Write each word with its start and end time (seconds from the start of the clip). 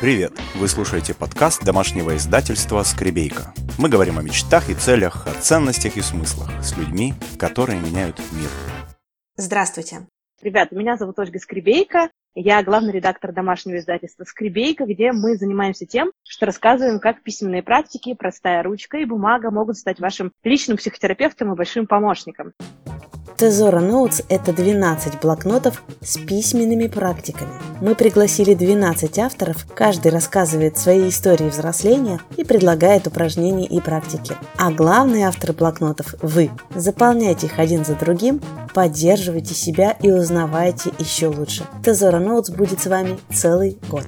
Привет! 0.00 0.32
Вы 0.56 0.66
слушаете 0.66 1.14
подкаст 1.14 1.64
домашнего 1.64 2.16
издательства 2.16 2.82
«Скребейка». 2.82 3.54
Мы 3.78 3.88
говорим 3.88 4.18
о 4.18 4.22
мечтах 4.22 4.68
и 4.68 4.74
целях, 4.74 5.28
о 5.28 5.40
ценностях 5.40 5.96
и 5.96 6.00
смыслах 6.00 6.50
с 6.64 6.76
людьми, 6.76 7.14
которые 7.38 7.80
меняют 7.80 8.18
мир. 8.32 8.50
Здравствуйте! 9.36 10.08
Ребята, 10.42 10.74
меня 10.74 10.96
зовут 10.96 11.20
Ольга 11.20 11.38
Скребейка. 11.38 12.10
Я 12.34 12.64
главный 12.64 12.92
редактор 12.92 13.32
домашнего 13.32 13.78
издательства 13.78 14.24
«Скребейка», 14.24 14.84
где 14.84 15.12
мы 15.12 15.36
занимаемся 15.36 15.86
тем, 15.86 16.10
что 16.24 16.46
рассказываем, 16.46 16.98
как 16.98 17.22
письменные 17.22 17.62
практики, 17.62 18.14
простая 18.14 18.64
ручка 18.64 18.98
и 18.98 19.04
бумага 19.04 19.52
могут 19.52 19.78
стать 19.78 20.00
вашим 20.00 20.32
личным 20.42 20.76
психотерапевтом 20.76 21.52
и 21.52 21.56
большим 21.56 21.86
помощником. 21.86 22.52
Тезора 23.44 23.82
Notes– 23.82 24.24
это 24.30 24.54
12 24.54 25.20
блокнотов 25.20 25.82
с 26.00 26.16
письменными 26.16 26.86
практиками. 26.86 27.52
Мы 27.82 27.94
пригласили 27.94 28.54
12 28.54 29.18
авторов, 29.18 29.66
каждый 29.74 30.12
рассказывает 30.12 30.78
свои 30.78 31.10
истории 31.10 31.50
взросления 31.50 32.20
и 32.38 32.44
предлагает 32.44 33.06
упражнения 33.06 33.66
и 33.66 33.82
практики. 33.82 34.34
А 34.56 34.72
главные 34.72 35.28
авторы 35.28 35.52
блокнотов– 35.52 36.14
вы. 36.22 36.52
Заполняйте 36.74 37.48
их 37.48 37.58
один 37.58 37.84
за 37.84 37.96
другим, 37.96 38.40
поддерживайте 38.72 39.52
себя 39.52 39.90
и 39.90 40.10
узнавайте 40.10 40.94
еще 40.98 41.26
лучше. 41.26 41.66
Тезора 41.84 42.20
Notes 42.20 42.50
будет 42.50 42.80
с 42.80 42.86
вами 42.86 43.18
целый 43.30 43.78
год. 43.90 44.06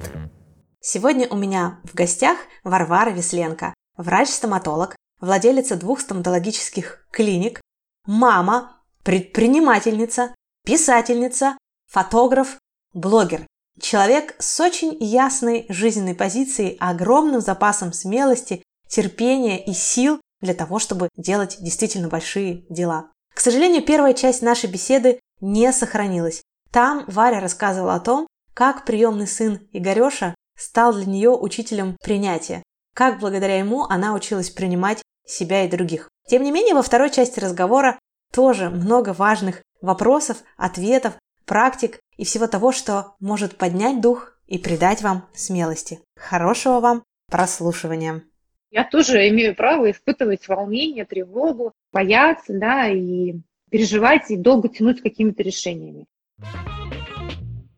Сегодня 0.80 1.28
у 1.28 1.36
меня 1.36 1.78
в 1.84 1.94
гостях 1.94 2.38
Варвара 2.64 3.10
Весленко, 3.10 3.74
врач-стоматолог, 3.98 4.96
владелица 5.20 5.77
двух 5.77 6.00
стоматологических 6.00 7.06
клиник, 7.10 7.60
мама 8.06 8.75
предпринимательница, 9.06 10.34
писательница, 10.65 11.56
фотограф, 11.88 12.59
блогер. 12.92 13.47
Человек 13.80 14.34
с 14.41 14.59
очень 14.59 14.97
ясной 14.98 15.64
жизненной 15.69 16.16
позицией, 16.16 16.77
огромным 16.80 17.41
запасом 17.41 17.92
смелости, 17.92 18.64
терпения 18.88 19.64
и 19.64 19.72
сил 19.75 20.20
для 20.41 20.55
того, 20.55 20.80
чтобы 20.80 21.08
делать 21.17 21.58
действительно 21.61 22.08
большие 22.08 22.64
дела. 22.69 23.12
К 23.33 23.39
сожалению, 23.39 23.84
первая 23.84 24.12
часть 24.12 24.42
нашей 24.42 24.69
беседы 24.69 25.20
не 25.41 25.73
сохранилась. 25.73 26.42
Там 26.73 27.05
Варя 27.06 27.39
рассказывала 27.39 27.95
о 27.95 28.00
том, 28.00 28.27
как 28.55 28.84
приемный 28.84 29.28
сын 29.28 29.69
Игореша 29.73 30.34
стал 30.58 30.92
для 30.92 31.06
нее 31.06 31.30
учителем 31.30 31.97
принятия, 32.02 32.64
как 32.92 33.20
благодаря 33.20 33.56
ему 33.56 33.84
она 33.84 34.14
училась 34.14 34.50
принимать 34.50 35.00
себя 35.25 35.64
и 35.64 35.70
других. 35.70 36.08
Тем 36.28 36.42
не 36.42 36.50
менее, 36.50 36.75
во 36.75 36.83
второй 36.83 37.11
части 37.11 37.39
разговора 37.39 38.00
тоже 38.32 38.70
много 38.70 39.12
важных 39.12 39.62
вопросов, 39.80 40.42
ответов, 40.56 41.14
практик 41.44 42.00
и 42.16 42.24
всего 42.24 42.46
того, 42.46 42.72
что 42.72 43.14
может 43.20 43.56
поднять 43.56 44.00
дух 44.00 44.38
и 44.46 44.58
придать 44.58 45.02
вам 45.02 45.27
смелости. 45.34 46.00
Хорошего 46.16 46.80
вам 46.80 47.02
прослушивания. 47.30 48.22
Я 48.70 48.84
тоже 48.84 49.28
имею 49.28 49.55
право 49.55 49.91
испытывать 49.91 50.48
волнение, 50.48 51.05
тревогу, 51.05 51.72
бояться, 51.92 52.52
да, 52.52 52.88
и 52.88 53.36
переживать, 53.70 54.30
и 54.30 54.36
долго 54.36 54.68
тянуть 54.68 54.98
с 54.98 55.02
какими-то 55.02 55.42
решениями. 55.42 56.06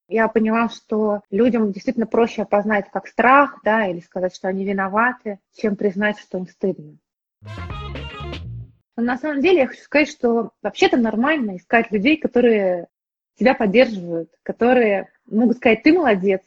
Я 0.08 0.28
поняла, 0.28 0.70
что 0.70 1.20
людям 1.30 1.70
действительно 1.70 2.06
проще 2.06 2.42
опознать 2.42 2.86
как 2.90 3.06
страх, 3.06 3.58
да, 3.62 3.86
или 3.86 4.00
сказать, 4.00 4.34
что 4.34 4.48
они 4.48 4.64
виноваты, 4.64 5.38
чем 5.54 5.76
признать, 5.76 6.18
что 6.18 6.38
им 6.38 6.46
стыдно. 6.46 6.96
Но 8.98 9.04
на 9.04 9.16
самом 9.16 9.40
деле 9.40 9.58
я 9.58 9.68
хочу 9.68 9.82
сказать, 9.82 10.10
что 10.10 10.50
вообще-то 10.60 10.96
нормально 10.96 11.56
искать 11.56 11.92
людей, 11.92 12.16
которые 12.16 12.88
тебя 13.38 13.54
поддерживают, 13.54 14.28
которые 14.42 15.12
могут 15.24 15.58
сказать, 15.58 15.84
ты 15.84 15.92
молодец. 15.92 16.42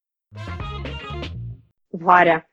Варя, 1.93 2.45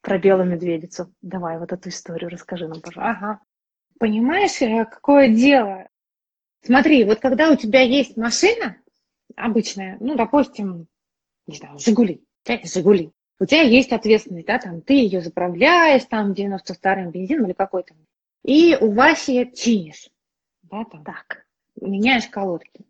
про 0.00 0.18
белую 0.18 0.48
медведицу. 0.48 1.14
Давай 1.20 1.58
вот 1.58 1.70
эту 1.70 1.90
историю 1.90 2.30
расскажи 2.30 2.66
нам, 2.66 2.80
пожалуйста. 2.80 3.10
Ага. 3.10 3.40
Понимаешь, 3.98 4.62
э, 4.62 4.86
какое 4.86 5.28
дело? 5.28 5.86
Смотри, 6.64 7.04
вот 7.04 7.20
когда 7.20 7.50
у 7.50 7.56
тебя 7.56 7.82
есть 7.82 8.16
машина 8.16 8.78
обычная, 9.36 9.98
ну, 10.00 10.14
допустим, 10.14 10.86
не 11.46 11.56
знаю, 11.56 11.78
Жигули, 11.78 12.24
Жигули, 12.64 13.12
у 13.38 13.44
тебя 13.44 13.60
есть 13.60 13.92
ответственность, 13.92 14.46
да, 14.46 14.58
там, 14.58 14.80
ты 14.80 14.94
ее 14.94 15.20
заправляешь, 15.20 16.06
там, 16.06 16.32
92-м 16.32 17.10
бензином 17.10 17.44
или 17.44 17.52
какой-то 17.52 17.92
и 18.44 18.76
у 18.80 18.92
Васи 18.92 19.50
чинишь. 19.54 20.08
Да, 20.62 20.84
там. 20.84 21.04
Так. 21.04 21.44
Меняешь 21.80 22.26
колодки. 22.26 22.84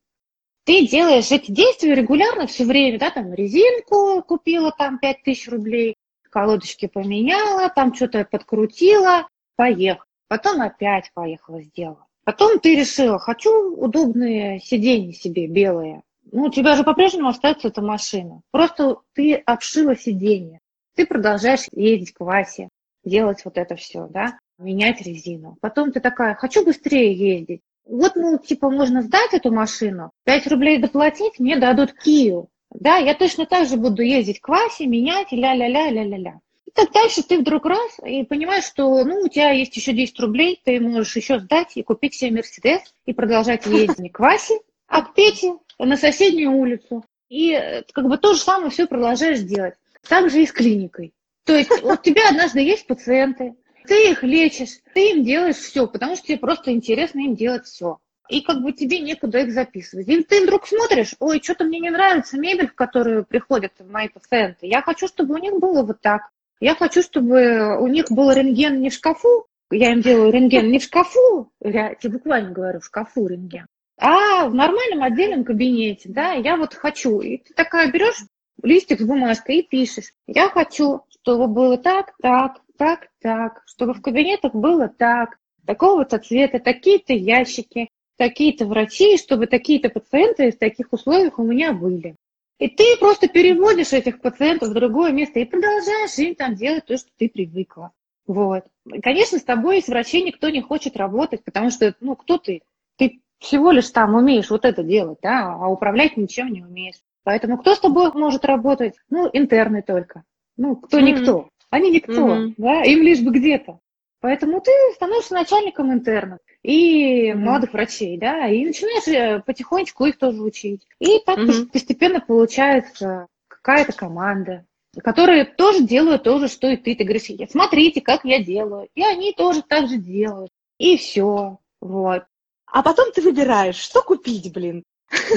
Ты 0.65 0.87
делаешь 0.87 1.31
эти 1.31 1.51
действия 1.51 1.95
регулярно 1.95 2.47
все 2.47 2.65
время, 2.65 2.99
да, 2.99 3.11
там 3.11 3.35
резинку 3.35 4.23
купила 4.23 4.73
там 4.73 4.99
5000 4.99 5.49
рублей, 5.49 5.97
колодочки 6.31 6.87
поменяла, 6.87 7.69
там 7.69 7.95
что-то 7.95 8.25
подкрутила, 8.25 9.29
поехала. 9.57 10.07
Потом 10.29 10.63
опять 10.63 11.11
поехала, 11.15 11.61
сделала. 11.63 12.07
Потом 12.25 12.61
ты 12.61 12.77
решила, 12.77 13.19
хочу 13.19 13.75
удобные 13.75 14.61
сиденья 14.61 15.13
себе 15.13 15.49
белые. 15.49 16.03
Ну, 16.31 16.45
у 16.45 16.51
тебя 16.51 16.77
же 16.77 16.85
по-прежнему 16.85 17.29
остается 17.29 17.69
эта 17.69 17.83
машина. 17.83 18.41
Просто 18.53 18.99
ты 19.15 19.35
обшила 19.35 19.97
сиденье. 19.97 20.61
Ты 20.95 21.07
продолжаешь 21.07 21.67
ездить 21.73 22.13
к 22.15 22.21
Васе, 22.21 22.69
делать 23.05 23.45
вот 23.45 23.59
это 23.59 23.75
все, 23.75 24.07
да 24.07 24.39
менять 24.63 25.03
резину. 25.03 25.57
Потом 25.61 25.93
ты 25.93 26.01
такая, 26.01 26.35
хочу 26.35 26.65
быстрее 26.65 27.13
ездить. 27.13 27.61
Вот, 27.85 28.17
мол, 28.17 28.39
типа, 28.39 28.71
можно 28.71 29.03
сдать 29.03 29.35
эту 29.35 29.53
машину, 29.53 30.13
5 30.25 30.47
рублей 30.49 30.79
доплатить, 30.79 31.39
мне 31.39 31.59
дадут 31.59 31.93
Кию. 31.93 32.49
Да, 32.71 32.97
я 32.97 33.15
точно 33.15 33.45
так 33.45 33.69
же 33.69 33.77
буду 33.77 34.03
ездить 34.03 34.41
к 34.41 34.49
Васе, 34.49 34.87
менять, 34.87 35.33
ля-ля-ля, 35.33 35.91
ля-ля-ля. 35.91 36.41
И 36.67 36.71
так 36.71 36.91
дальше 36.93 37.23
ты 37.23 37.39
вдруг 37.39 37.67
раз 37.67 37.99
и 38.05 38.25
понимаешь, 38.25 38.65
что 38.65 39.05
ну, 39.05 39.23
у 39.23 39.29
тебя 39.29 39.51
есть 39.51 39.77
еще 39.77 39.93
10 39.93 40.19
рублей, 40.21 40.61
ты 40.65 40.81
можешь 40.81 41.17
еще 41.17 41.39
сдать 41.39 41.73
и 41.75 41.83
купить 41.83 42.15
себе 42.15 42.31
Мерседес 42.31 42.81
и 43.05 43.13
продолжать 43.13 43.67
ездить 43.67 43.99
не 43.99 44.09
к 44.09 44.19
Васе, 44.21 44.59
а 44.87 45.03
к 45.03 45.15
Пете 45.15 45.55
на 45.79 45.97
соседнюю 45.97 46.53
улицу. 46.53 47.05
И 47.29 47.53
э, 47.53 47.83
как 47.93 48.09
бы 48.09 48.17
то 48.17 48.35
же 48.35 48.41
самое 48.41 48.71
все 48.71 48.87
продолжаешь 48.87 49.41
делать. 49.41 49.75
Так 50.09 50.31
же 50.31 50.43
и 50.43 50.47
с 50.47 50.53
клиникой. 50.53 51.13
То 51.45 51.57
есть 51.57 51.71
у 51.83 51.97
тебя 51.97 52.29
однажды 52.29 52.61
есть 52.61 52.87
пациенты, 52.87 53.55
ты 53.87 54.11
их 54.11 54.23
лечишь, 54.23 54.81
ты 54.95 55.13
им 55.13 55.25
делаешь 55.25 55.57
все, 55.57 55.87
потому 55.87 56.17
что 56.17 56.27
тебе 56.27 56.39
просто 56.39 56.73
интересно 56.73 57.21
им 57.21 57.35
делать 57.35 57.67
все. 57.67 57.99
И 58.29 58.41
как 58.41 58.63
бы 58.63 58.73
тебе 58.73 59.01
некуда 59.01 59.41
их 59.41 59.53
записывать. 59.53 60.09
И 60.09 60.23
ты 60.23 60.45
вдруг 60.45 60.67
смотришь, 60.67 61.15
ой, 61.19 61.41
что-то 61.43 61.65
мне 61.65 61.81
не 61.81 61.91
нравится 61.91 62.39
мебель, 62.39 62.69
в 62.69 62.75
которую 62.75 63.25
приходят 63.25 63.73
мои 63.81 64.09
пациенты. 64.09 64.67
Я 64.67 64.81
хочу, 64.81 65.09
чтобы 65.09 65.35
у 65.35 65.39
них 65.39 65.59
было 65.59 65.83
вот 65.83 66.01
так. 66.01 66.31
Я 66.61 66.75
хочу, 66.77 67.03
чтобы 67.03 67.77
у 67.81 67.89
них 67.89 68.07
был 68.11 68.31
рентген 68.31 68.81
не 68.81 68.91
в 68.91 68.95
шкафу, 68.95 69.47
я 69.73 69.93
им 69.93 70.01
делаю 70.01 70.33
рентген 70.33 70.71
не 70.71 70.79
в 70.79 70.85
шкафу, 70.85 71.51
я 71.61 71.95
тебе 71.95 72.15
буквально 72.15 72.53
говорю, 72.53 72.79
в 72.79 72.85
шкафу 72.85 73.27
рентген, 73.27 73.67
а 73.99 74.47
в 74.47 74.55
нормальном 74.55 75.03
отдельном 75.03 75.45
кабинете, 75.45 76.09
да, 76.09 76.33
я 76.35 76.57
вот 76.57 76.75
хочу. 76.75 77.21
И 77.21 77.39
ты 77.39 77.55
такая 77.55 77.91
берешь 77.91 78.25
листик 78.63 79.01
с 79.01 79.05
бумажкой 79.05 79.57
и 79.57 79.67
пишешь, 79.67 80.13
я 80.27 80.49
хочу, 80.51 81.03
чтобы 81.23 81.47
было 81.47 81.79
так, 81.79 82.15
так, 82.21 82.61
так, 82.77 83.09
так, 83.21 83.63
чтобы 83.67 83.95
в 83.95 84.03
кабинетах 84.03 84.55
было 84.55 84.89
так, 84.89 85.39
такого-то 85.65 86.19
цвета, 86.19 86.59
такие-то 86.59 87.13
ящики, 87.13 87.89
такие-то 88.17 88.67
врачи, 88.67 89.17
чтобы 89.17 89.47
такие-то 89.47 89.89
пациенты 89.89 90.51
в 90.51 90.59
таких 90.59 90.93
условиях 90.93 91.39
у 91.39 91.45
меня 91.45 91.73
были. 91.73 92.17
И 92.59 92.69
ты 92.69 92.97
просто 92.99 93.29
переводишь 93.29 93.93
этих 93.93 94.21
пациентов 94.21 94.69
в 94.69 94.75
другое 94.75 95.13
место 95.13 95.41
и 95.41 95.45
продолжаешь 95.45 96.19
им 96.19 96.35
там 96.35 96.55
делать 96.55 96.87
то, 96.87 96.97
что 96.97 97.09
ты 97.17 97.29
привыкла. 97.29 97.93
Вот. 98.27 98.65
Конечно, 99.03 99.39
с 99.39 99.45
тобой 99.45 99.79
из 99.79 99.89
врачей 99.89 100.23
никто 100.23 100.49
не 100.49 100.61
хочет 100.61 100.97
работать, 100.97 101.45
потому 101.45 101.71
что, 101.71 101.95
ну, 102.01 102.15
кто 102.17 102.39
ты? 102.39 102.63
Ты 102.97 103.21
всего 103.39 103.73
лишь 103.73 103.91
там 103.91 104.15
умеешь 104.15 104.51
вот 104.51 104.65
это 104.65 104.83
делать, 104.83 105.19
да, 105.23 105.55
а 105.55 105.69
управлять 105.69 106.17
ничем 106.17 106.53
не 106.53 106.63
умеешь. 106.63 107.01
Поэтому 107.25 107.59
кто 107.59 107.75
с 107.75 107.81
тобой 107.81 108.13
может 108.15 108.45
работать? 108.45 108.95
Ну, 109.11 109.29
интерны 109.33 109.83
только. 109.83 110.25
Ну, 110.57 110.77
кто 110.77 110.99
mm-hmm. 110.99 111.03
никто. 111.03 111.49
Они 111.71 111.91
никто, 111.91 112.13
mm-hmm. 112.13 112.55
да, 112.59 112.83
им 112.83 113.03
лишь 113.03 113.21
бы 113.21 113.33
где-то. 113.33 113.81
Поэтому 114.21 114.61
ты 114.61 114.71
становишься 114.95 115.35
начальником 115.35 115.93
интернов 115.93 116.39
и 116.63 117.31
mm-hmm. 117.31 117.35
молодых 117.35 117.73
врачей, 117.73 118.19
да, 118.19 118.47
и 118.47 118.65
начинаешь 118.65 119.09
э, 119.09 119.43
потихонечку 119.45 120.05
их 120.07 120.17
тоже 120.17 120.43
учить. 120.43 120.87
И 121.01 121.19
так 121.27 121.39
mm-hmm. 121.39 121.73
постепенно 121.73 122.21
получается 122.21 123.27
какая-то 123.49 123.93
команда, 123.93 124.65
которые 125.03 125.45
тоже 125.45 125.83
делают 125.83 126.25
то 126.25 126.39
же, 126.39 126.49
что 126.49 126.69
и 126.69 126.77
ты. 126.77 126.95
Ты 126.95 127.05
говоришь, 127.05 127.51
смотрите, 127.51 128.01
как 128.01 128.25
я 128.25 128.43
делаю. 128.43 128.89
И 128.95 129.03
они 129.03 129.33
тоже 129.33 129.63
так 129.63 129.89
же 129.89 129.97
делают. 129.97 130.51
И 130.79 130.97
все. 130.97 131.59
Вот. 131.81 132.25
А 132.67 132.83
потом 132.83 133.13
ты 133.13 133.23
выбираешь, 133.23 133.77
что 133.77 134.03
купить, 134.03 134.53
блин. 134.53 134.85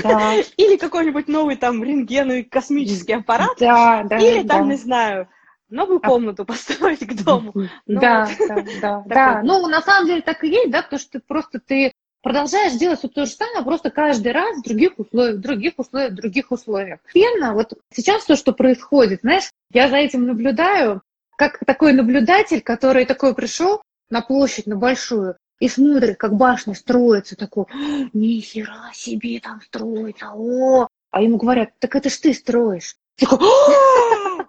Да. 0.03 0.35
Или 0.57 0.77
какой-нибудь 0.77 1.27
новый 1.27 1.55
там 1.55 1.83
рентген 1.83 2.45
космический 2.45 3.13
аппарат. 3.13 3.55
Да, 3.59 4.03
да. 4.03 4.17
Или 4.17 4.47
там, 4.47 4.63
да. 4.63 4.73
не 4.73 4.75
знаю, 4.75 5.27
новую 5.69 5.99
а 6.01 6.07
комнату 6.07 6.45
построить 6.45 7.05
к 7.05 7.13
дому. 7.23 7.51
Ну, 7.53 7.69
да, 7.99 8.29
да, 8.47 8.65
да, 8.81 9.03
да. 9.05 9.41
Ну, 9.43 9.67
на 9.67 9.81
самом 9.81 10.07
деле 10.07 10.21
так 10.21 10.43
и 10.43 10.49
есть, 10.49 10.71
да, 10.71 10.81
потому 10.81 10.99
что 10.99 11.19
просто 11.19 11.59
ты 11.59 11.91
продолжаешь 12.21 12.73
делать 12.73 12.99
все 12.99 13.07
то 13.07 13.25
же 13.25 13.31
самое, 13.31 13.63
просто 13.63 13.91
каждый 13.91 14.31
раз 14.31 14.57
в 14.57 14.63
других 14.63 14.97
условиях, 14.97 15.35
в 15.35 15.41
других 15.41 15.73
условиях, 15.77 16.11
в 16.11 16.15
других 16.15 16.51
условиях. 16.51 16.99
Пенно, 17.13 17.53
вот 17.53 17.73
сейчас 17.93 18.25
то, 18.25 18.35
что 18.35 18.51
происходит, 18.51 19.21
знаешь, 19.21 19.49
я 19.71 19.89
за 19.89 19.97
этим 19.97 20.25
наблюдаю, 20.25 21.01
как 21.37 21.59
такой 21.65 21.93
наблюдатель, 21.93 22.61
который 22.61 23.05
такой 23.05 23.35
пришел 23.35 23.81
на 24.09 24.21
площадь, 24.21 24.65
на 24.65 24.75
большую, 24.75 25.35
и 25.59 25.67
смотрит, 25.67 26.17
как 26.17 26.35
башня 26.35 26.75
строится, 26.75 27.35
такой, 27.35 27.65
ни 28.13 28.39
хера 28.41 28.91
себе 28.93 29.39
там 29.39 29.61
строится, 29.61 30.31
о! 30.33 30.87
А 31.11 31.21
ему 31.21 31.37
говорят, 31.37 31.69
так 31.79 31.95
это 31.95 32.09
ж 32.09 32.17
ты 32.17 32.33
строишь. 32.33 32.97
Такой, 33.17 33.39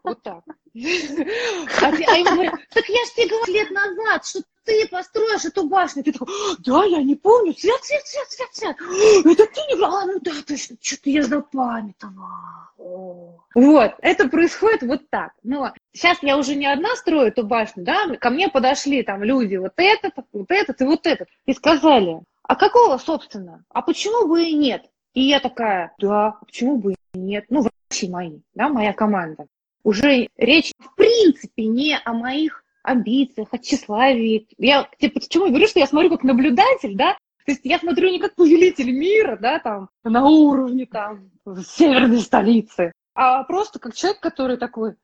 вот 0.03 0.23
так. 0.23 0.43
А, 0.76 1.87
а 1.87 2.17
ему 2.17 2.34
говорят, 2.34 2.55
так 2.70 2.84
я 2.88 3.05
ж 3.05 3.08
тебе 3.17 3.28
говорил 3.28 3.55
лет 3.55 3.70
назад, 3.70 4.26
что 4.26 4.40
ты 4.64 4.87
построишь 4.88 5.44
эту 5.44 5.69
башню. 5.69 6.02
Ты 6.02 6.12
такой, 6.12 6.28
да, 6.58 6.84
я 6.84 7.02
не 7.02 7.14
помню, 7.14 7.55
свет, 7.55 7.82
свет, 7.82 8.06
свет, 8.06 8.28
свет, 8.28 8.49
свет. 8.52 8.76
Это 9.25 9.46
ты 9.46 9.61
не 9.69 9.82
А, 9.82 10.05
ну 10.05 10.19
да, 10.20 10.32
точно, 10.46 10.76
что-то 10.81 11.08
я 11.08 11.23
запамятовала. 11.23 12.70
Вот, 13.55 13.94
это 14.00 14.28
происходит 14.28 14.82
вот 14.82 15.08
так. 15.08 15.32
Но 15.43 15.73
сейчас 15.93 16.19
я 16.23 16.37
уже 16.37 16.56
не 16.56 16.67
одна 16.67 16.94
строю 16.96 17.29
эту 17.29 17.46
башню, 17.46 17.84
да, 17.84 18.17
ко 18.17 18.31
мне 18.31 18.49
подошли 18.49 19.02
там 19.02 19.22
люди, 19.22 19.56
вот 19.56 19.72
этот, 19.76 20.12
вот 20.32 20.50
этот 20.50 20.81
и 20.81 20.84
вот 20.84 21.06
этот, 21.06 21.29
и 21.46 21.55
сказали, 21.55 22.20
а 22.43 22.55
какого, 22.55 22.99
собственно, 22.99 23.64
а 23.70 23.82
почему 23.82 24.29
бы 24.29 24.44
и 24.44 24.55
нет? 24.55 24.84
И 25.14 25.22
я 25.22 25.40
такая, 25.40 25.94
да, 25.99 26.26
а 26.26 26.44
почему 26.44 26.76
бы 26.76 26.93
и 26.93 27.19
нет? 27.19 27.46
Ну, 27.49 27.62
врачи 27.62 28.11
мои, 28.11 28.40
да, 28.55 28.69
моя 28.69 28.93
команда. 28.93 29.46
Уже 29.86 30.28
речь 30.36 30.72
в 30.80 30.96
принципе 30.96 31.66
не 31.66 31.96
о 31.96 32.12
моих 32.12 32.64
амбициях, 32.82 33.46
о 33.52 33.58
тщеславии. 33.58 34.48
Я, 34.58 34.88
типа, 34.98 35.20
почему 35.20 35.44
я 35.44 35.50
говорю, 35.50 35.68
что 35.68 35.78
я 35.78 35.86
смотрю 35.86 36.10
как 36.10 36.24
наблюдатель, 36.24 36.96
да? 36.96 37.12
То 37.44 37.52
есть 37.52 37.60
я 37.62 37.78
смотрю 37.78 38.10
не 38.10 38.18
как 38.18 38.34
повелитель 38.34 38.90
мира, 38.90 39.38
да, 39.40 39.60
там, 39.60 39.88
на 40.02 40.28
уровне, 40.28 40.86
там, 40.86 41.30
северной 41.64 42.18
столицы, 42.18 42.90
а 43.14 43.44
просто 43.44 43.78
как 43.78 43.94
человек, 43.94 44.18
который 44.18 44.56
такой, 44.56 44.96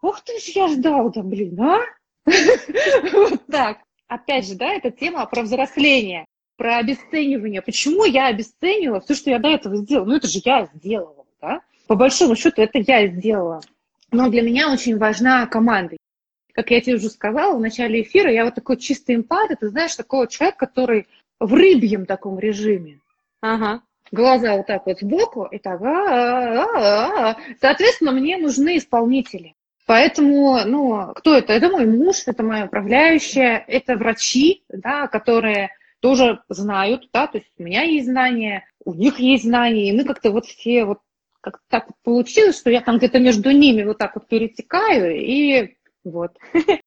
ух 0.00 0.22
ты 0.22 0.38
ж, 0.38 0.44
я 0.54 0.68
ждал, 0.68 1.12
да, 1.12 1.22
блин, 1.22 1.60
а? 1.60 1.80
Вот 3.12 3.44
так. 3.50 3.80
Опять 4.08 4.48
же, 4.48 4.54
да, 4.54 4.72
эта 4.72 4.90
тема 4.90 5.26
про 5.26 5.42
взросление, 5.42 6.24
про 6.56 6.78
обесценивание. 6.78 7.60
Почему 7.60 8.06
я 8.06 8.28
обесценила 8.28 9.00
все, 9.00 9.14
что 9.14 9.28
я 9.28 9.38
до 9.38 9.48
этого 9.48 9.76
сделала? 9.76 10.06
Ну, 10.06 10.16
это 10.16 10.26
же 10.26 10.40
я 10.42 10.70
сделала, 10.72 11.26
да? 11.42 11.60
По 11.86 11.96
большому 11.96 12.34
счету, 12.34 12.62
это 12.62 12.78
я 12.78 13.06
сделала. 13.08 13.60
Но 14.12 14.28
для 14.28 14.42
меня 14.42 14.72
очень 14.72 14.98
важна 14.98 15.46
команда 15.46 15.96
как 16.52 16.70
я 16.70 16.80
тебе 16.80 16.96
уже 16.96 17.08
сказала 17.08 17.56
в 17.56 17.60
начале 17.60 18.02
эфира, 18.02 18.30
я 18.30 18.44
вот 18.44 18.54
такой 18.54 18.76
чистый 18.76 19.16
эмпат, 19.16 19.58
ты 19.58 19.68
знаешь, 19.68 19.96
такой 19.96 20.28
человек, 20.28 20.56
который 20.56 21.06
в 21.40 21.52
рыбьем 21.52 22.06
таком 22.06 22.38
режиме. 22.38 23.00
Ага. 23.40 23.82
Глаза 24.10 24.56
вот 24.56 24.66
так 24.66 24.86
вот 24.86 25.00
сбоку, 25.00 25.44
и 25.44 25.58
так, 25.58 25.80
а-а-а-а. 25.80 27.36
Соответственно, 27.60 28.12
мне 28.12 28.36
нужны 28.36 28.76
исполнители. 28.76 29.54
Поэтому, 29.86 30.58
ну, 30.64 31.12
кто 31.14 31.34
это? 31.34 31.52
Это 31.54 31.70
мой 31.70 31.86
муж, 31.86 32.22
это 32.26 32.42
моя 32.42 32.66
управляющая, 32.66 33.64
это 33.66 33.96
врачи, 33.96 34.62
да, 34.68 35.08
которые 35.08 35.70
тоже 36.00 36.40
знают, 36.48 37.08
да, 37.12 37.26
то 37.26 37.38
есть 37.38 37.50
у 37.58 37.62
меня 37.62 37.82
есть 37.82 38.06
знания, 38.06 38.66
у 38.84 38.92
них 38.92 39.18
есть 39.18 39.44
знания, 39.44 39.88
и 39.88 39.96
мы 39.96 40.04
как-то 40.04 40.30
вот 40.30 40.46
все 40.46 40.84
вот 40.84 40.98
как 41.42 41.60
так 41.68 41.88
получилось, 42.02 42.58
что 42.58 42.70
я 42.70 42.80
там 42.80 42.96
где-то 42.96 43.18
между 43.18 43.50
ними 43.50 43.82
вот 43.82 43.98
так 43.98 44.14
вот 44.14 44.28
перетекаю, 44.28 45.14
и 45.14 45.76
вот. 46.04 46.38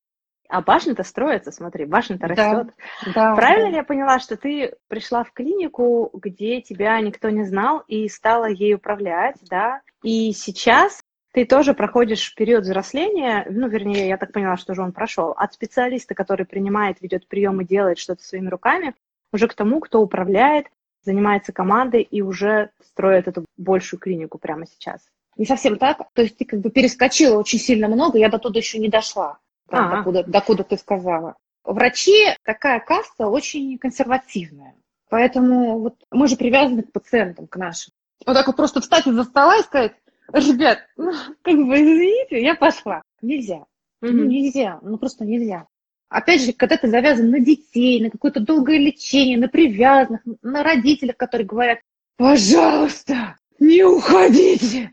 А 0.48 0.62
башня-то 0.62 1.04
строится, 1.04 1.52
смотри, 1.52 1.86
башня-то 1.86 2.28
растет. 2.28 2.68
Да, 3.04 3.14
да, 3.14 3.36
Правильно 3.36 3.66
да. 3.66 3.70
ли 3.72 3.76
я 3.78 3.84
поняла, 3.84 4.20
что 4.20 4.38
ты 4.38 4.76
пришла 4.88 5.24
в 5.24 5.32
клинику, 5.32 6.12
где 6.14 6.62
тебя 6.62 7.00
никто 7.00 7.32
не 7.32 7.44
знал, 7.46 7.80
и 7.88 8.08
стала 8.08 8.46
ей 8.46 8.76
управлять, 8.76 9.38
да? 9.50 9.82
И 10.04 10.34
сейчас 10.34 11.02
ты 11.34 11.46
тоже 11.46 11.74
проходишь 11.74 12.36
период 12.36 12.64
взросления, 12.64 13.48
ну, 13.50 13.68
вернее, 13.68 14.08
я 14.08 14.18
так 14.18 14.32
поняла, 14.34 14.56
что 14.56 14.76
же 14.76 14.84
он 14.84 14.92
прошел, 14.92 15.32
от 15.32 15.54
специалиста, 15.54 16.14
который 16.14 16.46
принимает, 16.46 17.02
ведет 17.02 17.28
прием 17.28 17.60
и 17.60 17.66
делает 17.66 17.98
что-то 17.98 18.24
своими 18.24 18.48
руками, 18.48 18.94
уже 19.34 19.48
к 19.48 19.56
тому, 19.56 19.80
кто 19.80 20.00
управляет, 20.00 20.68
занимается 21.06 21.54
командой 21.54 22.02
и 22.02 22.22
уже 22.22 22.72
строит 22.84 23.28
эту 23.28 23.46
большую 23.58 24.00
клинику 24.00 24.38
прямо 24.38 24.66
сейчас. 24.66 25.02
Не 25.38 25.46
совсем 25.46 25.78
так. 25.78 26.02
То 26.14 26.22
есть 26.22 26.38
ты 26.38 26.46
как 26.46 26.60
бы 26.62 26.70
перескочила 26.70 27.38
очень 27.38 27.60
сильно 27.60 27.88
много, 27.88 28.18
я 28.18 28.30
до 28.30 28.40
туда 28.40 28.60
еще 28.60 28.80
не 28.80 28.90
дошла, 28.90 29.38
там, 29.70 29.92
до, 29.92 30.04
куда, 30.04 30.24
до 30.24 30.42
куда 30.42 30.64
ты 30.64 30.78
сказала. 30.78 31.36
Врачи 31.64 32.28
такая 32.44 32.80
каста 32.80 33.28
очень 33.28 33.78
консервативная. 33.78 34.76
Поэтому 35.10 35.80
вот 35.80 35.96
мы 36.12 36.28
же 36.28 36.36
привязаны 36.36 36.84
к 36.84 36.92
пациентам, 36.92 37.48
к 37.48 37.56
нашим. 37.58 37.94
Вот 38.26 38.34
так 38.34 38.48
вот 38.48 38.56
просто 38.56 38.82
встать 38.82 39.08
из-за 39.08 39.24
стола 39.24 39.58
и 39.58 39.64
сказать, 39.64 39.94
ребят, 40.34 40.80
ну, 40.98 41.12
как 41.42 41.56
бы 41.56 41.76
извините, 41.76 42.42
я 42.42 42.56
пошла. 42.56 43.02
Нельзя. 43.22 43.66
Mm-hmm. 44.02 44.12
Ну, 44.12 44.24
нельзя. 44.26 44.80
Ну, 44.82 44.98
просто 44.98 45.26
нельзя. 45.26 45.68
Опять 46.10 46.42
же, 46.42 46.54
когда 46.54 46.78
ты 46.78 46.88
завязан 46.88 47.30
на 47.30 47.40
детей, 47.40 48.02
на 48.02 48.10
какое-то 48.10 48.40
долгое 48.40 48.78
лечение, 48.78 49.38
на 49.38 49.48
привязанных, 49.48 50.22
на 50.42 50.64
родителях, 50.64 51.18
которые 51.18 51.48
говорят, 51.48 51.80
пожалуйста, 52.18 53.38
не 53.60 53.84
уходите! 53.84 54.92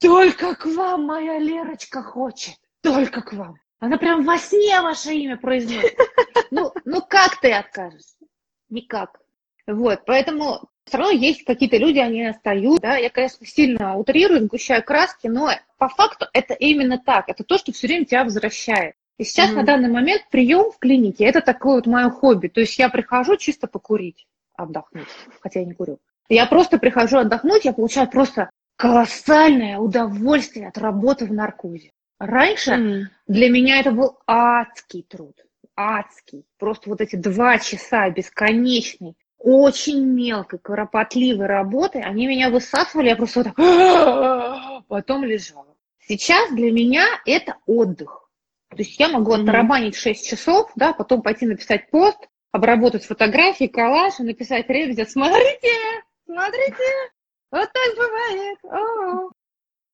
Только 0.00 0.54
к 0.56 0.66
вам 0.66 1.04
моя 1.04 1.38
Лерочка 1.38 2.02
хочет. 2.02 2.56
Только 2.82 3.22
к 3.22 3.32
вам. 3.34 3.56
Она 3.78 3.98
прям 3.98 4.24
во 4.24 4.38
сне 4.38 4.80
ваше 4.80 5.12
имя 5.14 5.36
произносит. 5.36 5.96
Ну, 6.50 6.72
ну 6.84 7.02
как 7.02 7.40
ты 7.40 7.52
откажешься? 7.52 8.16
Никак. 8.68 9.20
Вот, 9.66 10.02
поэтому 10.06 10.68
все 10.84 10.98
равно 10.98 11.12
есть 11.12 11.44
какие-то 11.44 11.76
люди, 11.76 11.98
они 11.98 12.26
остаются, 12.26 12.82
да, 12.82 12.96
я, 12.96 13.10
конечно, 13.10 13.46
сильно 13.46 13.96
утрирую, 13.96 14.42
сгущаю 14.42 14.82
краски, 14.82 15.28
но 15.28 15.50
по 15.78 15.88
факту 15.88 16.26
это 16.32 16.54
именно 16.54 16.98
так, 16.98 17.28
это 17.28 17.44
то, 17.44 17.58
что 17.58 17.72
все 17.72 17.86
время 17.86 18.04
тебя 18.04 18.24
возвращает. 18.24 18.94
И 19.18 19.24
сейчас 19.24 19.50
mm-hmm. 19.50 19.54
на 19.54 19.62
данный 19.64 19.88
момент 19.88 20.22
прием 20.30 20.70
в 20.70 20.78
клинике 20.78 21.24
это 21.24 21.40
такое 21.40 21.76
вот 21.76 21.86
мое 21.86 22.10
хобби, 22.10 22.48
то 22.48 22.60
есть 22.60 22.78
я 22.78 22.88
прихожу 22.88 23.36
чисто 23.36 23.66
покурить, 23.66 24.26
отдохнуть, 24.54 25.08
хотя 25.40 25.60
я 25.60 25.66
не 25.66 25.74
курю. 25.74 25.98
Я 26.28 26.46
просто 26.46 26.78
прихожу 26.78 27.18
отдохнуть, 27.18 27.64
я 27.64 27.72
получаю 27.72 28.08
просто 28.08 28.50
колоссальное 28.76 29.78
удовольствие 29.78 30.68
от 30.68 30.78
работы 30.78 31.26
в 31.26 31.32
наркозе. 31.32 31.90
Раньше 32.18 32.70
mm. 32.72 33.02
для 33.26 33.50
меня 33.50 33.80
это 33.80 33.90
был 33.90 34.18
адский 34.26 35.02
труд, 35.02 35.36
адский. 35.76 36.44
Просто 36.58 36.88
вот 36.88 37.00
эти 37.00 37.16
два 37.16 37.58
часа 37.58 38.08
бесконечной, 38.10 39.14
очень 39.38 40.04
мелкой, 40.04 40.60
кропотливой 40.60 41.46
работы, 41.46 41.98
они 41.98 42.26
меня 42.26 42.48
высасывали, 42.48 43.08
я 43.08 43.16
просто 43.16 43.42
вот 43.42 43.54
так 43.56 44.84
потом 44.88 45.24
лежала. 45.24 45.74
Сейчас 45.98 46.52
для 46.52 46.70
меня 46.70 47.04
это 47.26 47.56
отдых. 47.66 48.21
То 48.72 48.78
есть 48.78 48.98
я 48.98 49.10
могу 49.10 49.32
оттарабанить 49.32 49.96
6 49.96 50.26
часов, 50.26 50.70
да, 50.76 50.94
потом 50.94 51.20
пойти 51.20 51.44
написать 51.44 51.90
пост, 51.90 52.16
обработать 52.52 53.04
фотографии, 53.04 53.66
коллаж 53.66 54.18
и 54.18 54.22
написать 54.22 54.68
ревизию. 54.68 55.06
Смотрите, 55.06 55.68
смотрите, 56.24 56.84
вот 57.50 57.68
так 57.70 57.96
бывает. 57.96 58.58
О-о-о. 58.64 59.30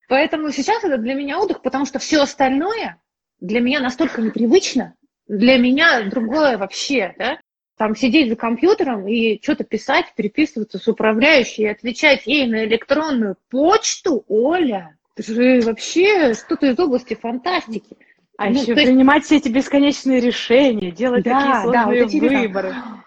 Поэтому 0.08 0.52
сейчас 0.52 0.84
это 0.84 0.96
для 0.96 1.14
меня 1.14 1.40
отдых, 1.40 1.60
потому 1.60 1.86
что 1.86 1.98
все 1.98 2.22
остальное 2.22 3.00
для 3.40 3.60
меня 3.60 3.80
настолько 3.80 4.22
непривычно, 4.22 4.94
для 5.26 5.58
меня 5.58 6.02
другое 6.02 6.56
вообще, 6.56 7.14
да? 7.18 7.40
Там 7.76 7.96
сидеть 7.96 8.28
за 8.28 8.36
компьютером 8.36 9.08
и 9.08 9.42
что-то 9.42 9.64
писать, 9.64 10.12
переписываться 10.16 10.78
с 10.78 10.86
управляющей 10.86 11.64
и 11.64 11.68
отвечать 11.68 12.26
ей 12.26 12.46
на 12.46 12.64
электронную 12.64 13.36
почту, 13.50 14.24
Оля, 14.28 14.96
это 15.16 15.32
же 15.32 15.60
вообще 15.62 16.34
что-то 16.34 16.66
из 16.66 16.78
области 16.78 17.14
фантастики. 17.14 17.96
А 18.38 18.50
ну, 18.50 18.62
еще 18.62 18.74
принимать 18.74 19.24
все 19.24 19.38
эти 19.38 19.48
бесконечные 19.48 20.20
решения, 20.20 20.92
делать 20.92 21.24
да, 21.24 21.40
такие 21.40 21.62
сложные 21.62 21.72
да, 21.72 21.86
вот 21.86 21.94
эти 21.94 22.20
выборы. 22.20 22.70
Там, 22.70 23.04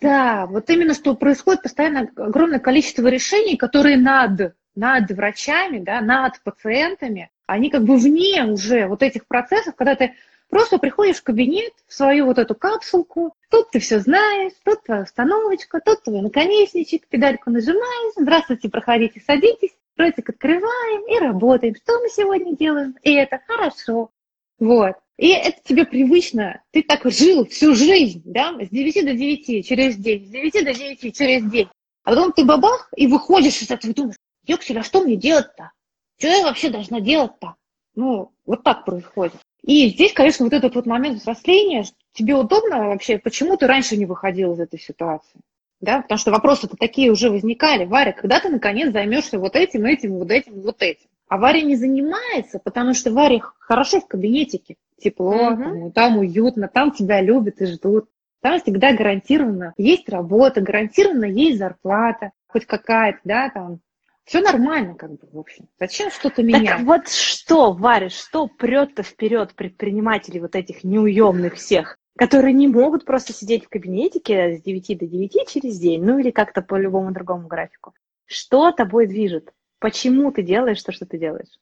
да, 0.00 0.46
вот 0.46 0.70
именно 0.70 0.94
что 0.94 1.16
происходит 1.16 1.62
постоянно 1.62 2.08
огромное 2.14 2.60
количество 2.60 3.08
решений, 3.08 3.56
которые 3.56 3.96
над, 3.96 4.54
над 4.76 5.10
врачами, 5.10 5.80
да, 5.80 6.00
над 6.00 6.40
пациентами, 6.44 7.28
они 7.46 7.70
как 7.70 7.82
бы 7.82 7.96
вне 7.96 8.44
уже 8.44 8.86
вот 8.86 9.02
этих 9.02 9.26
процессов, 9.26 9.74
когда 9.74 9.96
ты 9.96 10.14
просто 10.48 10.78
приходишь 10.78 11.16
в 11.16 11.24
кабинет, 11.24 11.72
в 11.88 11.92
свою 11.92 12.26
вот 12.26 12.38
эту 12.38 12.54
капсулку, 12.54 13.34
тут 13.50 13.72
ты 13.72 13.80
все 13.80 13.98
знаешь, 13.98 14.52
тут 14.64 14.84
твоя 14.84 15.02
установочка, 15.02 15.80
тут 15.84 16.04
твой 16.04 16.20
наконечничек, 16.20 17.08
педальку 17.08 17.50
нажимаешь, 17.50 18.12
здравствуйте, 18.16 18.68
проходите, 18.68 19.20
садитесь, 19.26 19.74
ротик 19.96 20.28
открываем 20.28 21.04
и 21.08 21.18
работаем. 21.18 21.74
Что 21.74 21.98
мы 21.98 22.08
сегодня 22.10 22.56
делаем? 22.56 22.94
И 23.02 23.12
это 23.12 23.40
хорошо. 23.44 24.12
Вот. 24.58 24.96
И 25.16 25.28
это 25.28 25.58
тебе 25.64 25.84
привычно. 25.84 26.62
Ты 26.70 26.82
так 26.82 27.02
жил 27.10 27.46
всю 27.46 27.74
жизнь, 27.74 28.22
да, 28.24 28.56
с 28.60 28.68
9 28.68 29.04
до 29.04 29.14
9 29.14 29.66
через 29.66 29.96
день, 29.96 30.26
с 30.26 30.30
9 30.30 30.64
до 30.64 30.74
9 30.74 31.16
через 31.16 31.50
день. 31.50 31.68
А 32.04 32.10
потом 32.10 32.32
ты 32.32 32.44
бабах 32.44 32.88
и 32.96 33.06
выходишь 33.06 33.60
из 33.60 33.70
этого 33.70 33.90
и 33.90 33.94
думаешь, 33.94 34.16
Ёксель, 34.46 34.78
а 34.78 34.82
что 34.82 35.02
мне 35.02 35.16
делать-то? 35.16 35.72
Что 36.18 36.28
я 36.28 36.42
вообще 36.44 36.70
должна 36.70 37.00
делать-то? 37.00 37.54
Ну, 37.94 38.32
вот 38.46 38.62
так 38.62 38.84
происходит. 38.84 39.34
И 39.62 39.88
здесь, 39.88 40.12
конечно, 40.12 40.44
вот 40.44 40.54
этот 40.54 40.74
вот 40.74 40.86
момент 40.86 41.20
взросления, 41.20 41.84
тебе 42.12 42.34
удобно 42.34 42.88
вообще, 42.88 43.18
почему 43.18 43.56
ты 43.56 43.66
раньше 43.66 43.96
не 43.96 44.06
выходил 44.06 44.54
из 44.54 44.60
этой 44.60 44.78
ситуации? 44.78 45.40
да, 45.80 46.02
потому 46.02 46.18
что 46.18 46.30
вопросы-то 46.30 46.76
такие 46.76 47.10
уже 47.10 47.30
возникали. 47.30 47.84
Варя, 47.84 48.12
когда 48.12 48.40
ты 48.40 48.48
наконец 48.48 48.92
займешься 48.92 49.38
вот 49.38 49.54
этим, 49.54 49.84
этим, 49.84 50.14
вот 50.18 50.30
этим, 50.30 50.60
вот 50.60 50.82
этим? 50.82 51.08
А 51.28 51.36
Варя 51.36 51.62
не 51.62 51.76
занимается, 51.76 52.58
потому 52.58 52.94
что 52.94 53.12
Варе 53.12 53.40
хорошо 53.58 54.00
в 54.00 54.06
кабинетике, 54.06 54.76
тепло, 54.98 55.52
угу. 55.52 55.62
там, 55.62 55.92
там 55.92 56.18
уютно, 56.18 56.68
там 56.68 56.92
тебя 56.92 57.20
любят 57.20 57.60
и 57.60 57.66
ждут. 57.66 58.08
Там 58.40 58.60
всегда 58.60 58.94
гарантированно 58.94 59.74
есть 59.76 60.08
работа, 60.08 60.60
гарантированно 60.60 61.24
есть 61.24 61.58
зарплата, 61.58 62.30
хоть 62.46 62.66
какая-то, 62.66 63.18
да, 63.24 63.50
там. 63.50 63.80
Все 64.24 64.40
нормально, 64.40 64.94
как 64.94 65.12
бы, 65.12 65.18
в 65.32 65.38
общем. 65.38 65.68
Зачем 65.80 66.10
что-то 66.10 66.42
менять? 66.42 66.66
Так 66.66 66.80
вот 66.80 67.08
что, 67.08 67.72
Варя, 67.72 68.10
что 68.10 68.46
прет-то 68.46 69.02
вперед 69.02 69.54
предпринимателей 69.54 70.40
вот 70.40 70.54
этих 70.54 70.84
неуемных 70.84 71.54
всех? 71.54 71.98
которые 72.18 72.52
не 72.52 72.66
могут 72.66 73.04
просто 73.04 73.32
сидеть 73.32 73.64
в 73.64 73.68
кабинетике 73.68 74.56
с 74.56 74.62
9 74.62 74.98
до 74.98 75.06
9 75.06 75.48
через 75.48 75.78
день, 75.78 76.04
ну 76.04 76.18
или 76.18 76.32
как-то 76.32 76.62
по 76.62 76.74
любому 76.74 77.12
другому 77.12 77.46
графику. 77.46 77.94
Что 78.26 78.72
тобой 78.72 79.06
движет? 79.06 79.52
Почему 79.78 80.32
ты 80.32 80.42
делаешь 80.42 80.82
то, 80.82 80.92
что 80.92 81.06
ты 81.06 81.18
делаешь? 81.18 81.58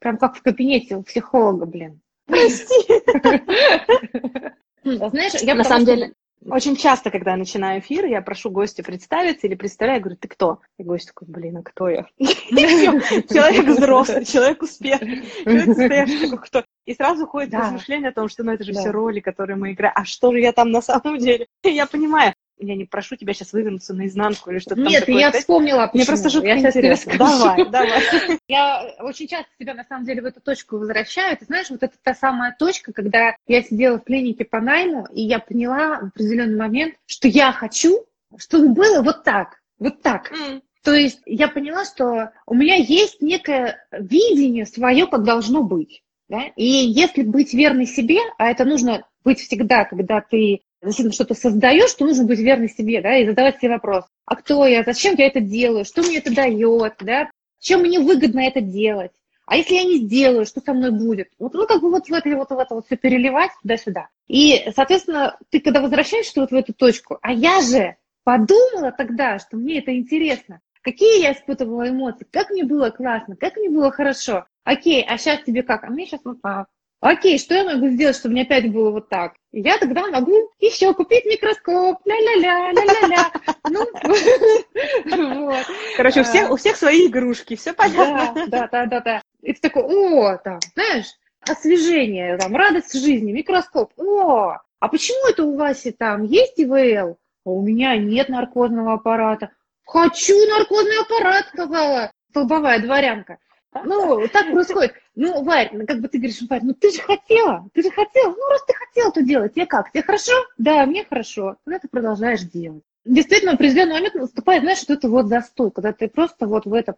Прям 0.00 0.18
как 0.18 0.36
в 0.36 0.42
кабинете 0.42 0.96
у 0.96 1.02
психолога, 1.02 1.66
блин. 1.66 2.00
Прости. 2.26 2.74
Знаешь, 4.84 5.42
я 5.42 5.54
на 5.54 5.64
самом 5.64 5.86
деле 5.86 6.14
очень 6.48 6.76
часто, 6.76 7.10
когда 7.10 7.32
я 7.32 7.36
начинаю 7.36 7.80
эфир, 7.80 8.04
я 8.04 8.22
прошу 8.22 8.50
гостя 8.50 8.82
представиться 8.82 9.46
или 9.46 9.54
представляю, 9.54 10.00
говорю, 10.00 10.16
ты 10.16 10.28
кто? 10.28 10.60
И 10.78 10.84
гость 10.84 11.08
такой, 11.08 11.26
блин, 11.28 11.56
а 11.56 11.62
кто 11.62 11.88
я? 11.88 12.06
Человек 12.18 13.66
взрослый, 13.66 14.24
человек 14.24 14.62
успешный, 14.62 15.24
человек 15.42 15.66
состоявший, 15.66 16.38
кто? 16.38 16.64
И 16.84 16.94
сразу 16.94 17.24
уходит 17.24 17.54
размышление 17.54 18.10
о 18.10 18.12
том, 18.12 18.28
что 18.28 18.44
ну 18.44 18.52
это 18.52 18.62
же 18.64 18.72
все 18.72 18.90
роли, 18.90 19.20
которые 19.20 19.56
мы 19.56 19.72
играем. 19.72 19.94
А 19.96 20.04
что 20.04 20.30
же 20.32 20.38
я 20.38 20.52
там 20.52 20.70
на 20.70 20.82
самом 20.82 21.18
деле? 21.18 21.48
Я 21.64 21.86
понимаю, 21.86 22.34
я 22.58 22.74
не 22.76 22.84
прошу 22.84 23.16
тебя 23.16 23.34
сейчас 23.34 23.52
вывернуться 23.52 23.94
наизнанку 23.94 24.50
или 24.50 24.58
что-то 24.58 24.80
Нет, 24.80 25.08
я 25.08 25.30
вспомнила, 25.32 25.90
Мне 25.92 26.04
просто 26.04 26.30
жутко 26.30 26.48
я 26.48 26.58
интересно. 26.58 27.12
Давай, 27.18 27.64
давай. 27.70 28.02
Я 28.48 28.94
очень 29.00 29.28
часто 29.28 29.50
себя, 29.58 29.74
на 29.74 29.84
самом 29.84 30.04
деле, 30.04 30.22
в 30.22 30.26
эту 30.26 30.40
точку 30.40 30.78
возвращаю. 30.78 31.36
Ты 31.36 31.44
знаешь, 31.44 31.70
вот 31.70 31.82
это 31.82 31.94
та 32.02 32.14
самая 32.14 32.54
точка, 32.58 32.92
когда 32.92 33.36
я 33.46 33.62
сидела 33.62 33.98
в 33.98 34.04
клинике 34.04 34.44
по 34.44 34.60
найму, 34.60 35.06
и 35.12 35.22
я 35.22 35.38
поняла 35.38 36.00
в 36.00 36.04
определенный 36.06 36.56
момент, 36.56 36.94
что 37.06 37.28
я 37.28 37.52
хочу, 37.52 38.04
чтобы 38.36 38.68
было 38.70 39.02
вот 39.02 39.24
так, 39.24 39.60
вот 39.78 40.02
так. 40.02 40.32
Mm. 40.32 40.62
То 40.82 40.94
есть 40.94 41.20
я 41.26 41.48
поняла, 41.48 41.84
что 41.84 42.30
у 42.46 42.54
меня 42.54 42.76
есть 42.76 43.20
некое 43.20 43.84
видение 43.90 44.66
свое, 44.66 45.06
как 45.06 45.24
должно 45.24 45.62
быть. 45.62 46.02
Да? 46.28 46.42
И 46.56 46.64
если 46.64 47.22
быть 47.22 47.54
верной 47.54 47.86
себе, 47.86 48.18
а 48.38 48.50
это 48.50 48.64
нужно 48.64 49.04
быть 49.24 49.40
всегда, 49.40 49.84
когда 49.84 50.20
ты 50.20 50.62
действительно 50.82 51.12
что-то 51.12 51.34
создаешь, 51.34 51.92
то 51.94 52.04
нужно 52.04 52.24
быть 52.24 52.38
верной 52.38 52.68
себе, 52.68 53.00
да, 53.00 53.16
и 53.16 53.26
задавать 53.26 53.58
себе 53.58 53.70
вопрос, 53.72 54.04
а 54.24 54.36
кто 54.36 54.66
я, 54.66 54.82
зачем 54.84 55.14
я 55.16 55.26
это 55.26 55.40
делаю, 55.40 55.84
что 55.84 56.02
мне 56.02 56.18
это 56.18 56.34
дает, 56.34 56.94
да, 57.00 57.30
чем 57.58 57.80
мне 57.80 58.00
выгодно 58.00 58.40
это 58.40 58.60
делать, 58.60 59.12
а 59.46 59.56
если 59.56 59.74
я 59.74 59.84
не 59.84 59.98
сделаю, 59.98 60.44
что 60.44 60.60
со 60.60 60.74
мной 60.74 60.90
будет? 60.90 61.28
Вот, 61.38 61.54
ну, 61.54 61.66
как 61.66 61.80
бы 61.80 61.90
вот 61.90 62.08
в 62.08 62.12
это 62.12 62.36
вот, 62.36 62.50
в 62.50 62.58
это 62.58 62.74
вот 62.74 62.86
все 62.86 62.96
переливать 62.96 63.52
туда-сюда. 63.62 64.08
И, 64.26 64.70
соответственно, 64.74 65.38
ты 65.50 65.60
когда 65.60 65.80
возвращаешься 65.80 66.40
вот 66.40 66.50
в 66.50 66.54
эту 66.54 66.74
точку, 66.74 67.18
а 67.22 67.32
я 67.32 67.60
же 67.60 67.96
подумала 68.24 68.90
тогда, 68.90 69.38
что 69.38 69.56
мне 69.56 69.78
это 69.78 69.96
интересно, 69.96 70.60
какие 70.82 71.22
я 71.22 71.32
испытывала 71.32 71.88
эмоции, 71.88 72.26
как 72.30 72.50
мне 72.50 72.64
было 72.64 72.90
классно, 72.90 73.36
как 73.36 73.56
мне 73.56 73.70
было 73.70 73.92
хорошо. 73.92 74.46
Окей, 74.64 75.04
а 75.08 75.16
сейчас 75.16 75.44
тебе 75.44 75.62
как? 75.62 75.84
А 75.84 75.90
мне 75.90 76.06
сейчас 76.06 76.22
вот 76.24 76.42
так. 76.42 76.66
Окей, 77.06 77.38
что 77.38 77.54
я 77.54 77.62
могу 77.62 77.86
сделать, 77.86 78.16
чтобы 78.16 78.32
мне 78.32 78.42
опять 78.42 78.72
было 78.72 78.90
вот 78.90 79.08
так? 79.08 79.34
Я 79.52 79.78
тогда 79.78 80.08
могу 80.08 80.50
еще 80.58 80.92
купить 80.92 81.24
микроскоп, 81.24 82.00
ля-ля-ля, 82.04 82.72
ля-ля-ля. 82.72 83.30
Ну, 83.70 85.46
вот. 85.46 85.66
Короче, 85.96 86.22
у 86.22 86.24
всех, 86.24 86.50
у 86.50 86.56
всех 86.56 86.76
свои 86.76 87.06
игрушки, 87.06 87.54
все 87.54 87.74
понятно. 87.74 88.48
Да, 88.48 88.68
да, 88.72 88.86
да, 88.86 89.00
да. 89.00 89.22
И 89.42 89.52
ты 89.52 89.60
такой, 89.60 89.84
о, 89.84 90.36
там, 90.38 90.58
знаешь, 90.74 91.06
освежение, 91.48 92.38
там, 92.38 92.56
радость 92.56 92.92
жизни, 93.00 93.30
микроскоп. 93.30 93.92
О, 93.96 94.58
а 94.80 94.88
почему 94.88 95.28
это 95.28 95.44
у 95.44 95.56
Васи 95.56 95.92
там 95.92 96.24
есть 96.24 96.58
ИВЛ, 96.58 97.18
а 97.44 97.48
у 97.48 97.62
меня 97.62 97.96
нет 97.96 98.28
наркозного 98.28 98.94
аппарата? 98.94 99.50
Хочу 99.84 100.34
наркозный 100.48 101.00
аппарат, 101.02 101.46
сказала 101.52 102.10
столбовая 102.30 102.80
дворянка. 102.80 103.38
Ну, 103.84 104.26
так 104.28 104.50
происходит. 104.52 104.94
Ну, 105.14 105.42
Варь, 105.42 105.70
ну, 105.72 105.86
как 105.86 106.00
бы 106.00 106.08
ты 106.08 106.18
говоришь, 106.18 106.42
Варь, 106.48 106.62
ну 106.62 106.74
ты 106.74 106.90
же 106.90 107.00
хотела, 107.00 107.68
ты 107.74 107.82
же 107.82 107.90
хотела. 107.90 108.30
Ну, 108.30 108.48
раз 108.48 108.64
ты 108.64 108.74
хотела, 108.74 109.12
то 109.12 109.22
делать. 109.22 109.54
Тебе 109.54 109.66
как? 109.66 109.92
Тебе 109.92 110.02
хорошо? 110.02 110.32
Да, 110.58 110.86
мне 110.86 111.04
хорошо. 111.04 111.56
Тогда 111.64 111.78
ты 111.78 111.88
продолжаешь 111.88 112.42
делать. 112.42 112.82
Действительно, 113.04 113.52
в 113.52 113.54
определенный 113.54 113.94
момент 113.94 114.14
наступает, 114.16 114.62
знаешь, 114.62 114.78
что 114.78 114.94
это 114.94 115.08
вот 115.08 115.26
застой, 115.26 115.70
когда 115.70 115.92
ты 115.92 116.08
просто 116.08 116.48
вот 116.48 116.66
в 116.66 116.74
это 116.74 116.94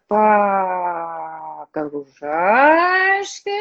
погружаешься, 1.71 3.51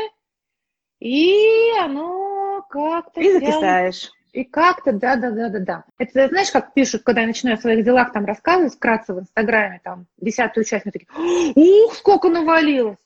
и 0.99 1.73
оно 1.79 2.65
как-то... 2.71 3.21
И 3.21 3.33
закисаешь. 3.33 4.11
И 4.33 4.45
как-то, 4.45 4.93
да-да-да-да-да. 4.93 5.85
Это, 5.99 6.29
знаешь, 6.29 6.51
как 6.51 6.75
пишут, 6.75 7.03
когда 7.03 7.23
я 7.23 7.27
начинаю 7.27 7.57
о 7.57 7.61
своих 7.61 7.85
делах 7.85 8.13
там 8.13 8.25
рассказывать 8.25 8.75
вкратце 8.75 9.13
в 9.15 9.21
Инстаграме, 9.21 9.81
там, 9.83 10.07
десятую 10.19 10.65
часть, 10.65 10.85
мне 10.85 10.93
такие, 10.93 11.09
ух, 11.55 11.95
сколько 11.95 12.29
навалилось! 12.29 12.99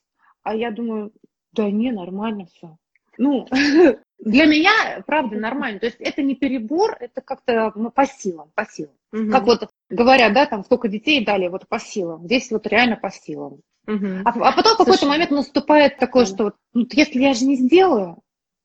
А 0.43 0.55
я 0.55 0.71
думаю, 0.71 1.13
да 1.53 1.71
не, 1.71 1.93
нормально 1.93 2.47
все. 2.47 2.77
Ну, 3.19 3.47
для 4.19 4.47
меня, 4.47 5.03
правда, 5.07 5.37
нормально. 5.37 5.81
То 5.81 5.87
есть 5.87 6.01
это 6.01 6.23
не 6.23 6.35
перебор, 6.35 6.97
это 6.99 7.21
как-то 7.21 7.73
ну, 7.75 7.91
по 7.91 8.07
силам, 8.07 8.51
по 8.55 8.67
силам. 8.67 8.95
Угу. 9.13 9.31
Как 9.31 9.45
вот 9.45 9.71
говорят, 9.91 10.33
да, 10.33 10.47
там 10.47 10.65
сколько 10.65 10.89
детей 10.89 11.25
дали, 11.25 11.49
вот 11.49 11.69
по 11.69 11.79
силам. 11.79 12.25
Здесь 12.25 12.51
вот 12.51 12.67
реально 12.67 12.97
по 12.97 13.11
силам. 13.11 13.61
Угу. 13.87 14.07
А, 14.25 14.31
а 14.31 14.53
потом 14.53 14.75
в 14.75 14.79
какой-то 14.79 15.07
момент 15.07 15.31
наступает 15.31 15.99
такое, 15.99 16.25
что 16.25 16.45
вот, 16.45 16.55
ну, 16.73 16.87
если 16.93 17.21
я 17.21 17.35
же 17.35 17.45
не 17.45 17.57
сделаю, 17.57 18.19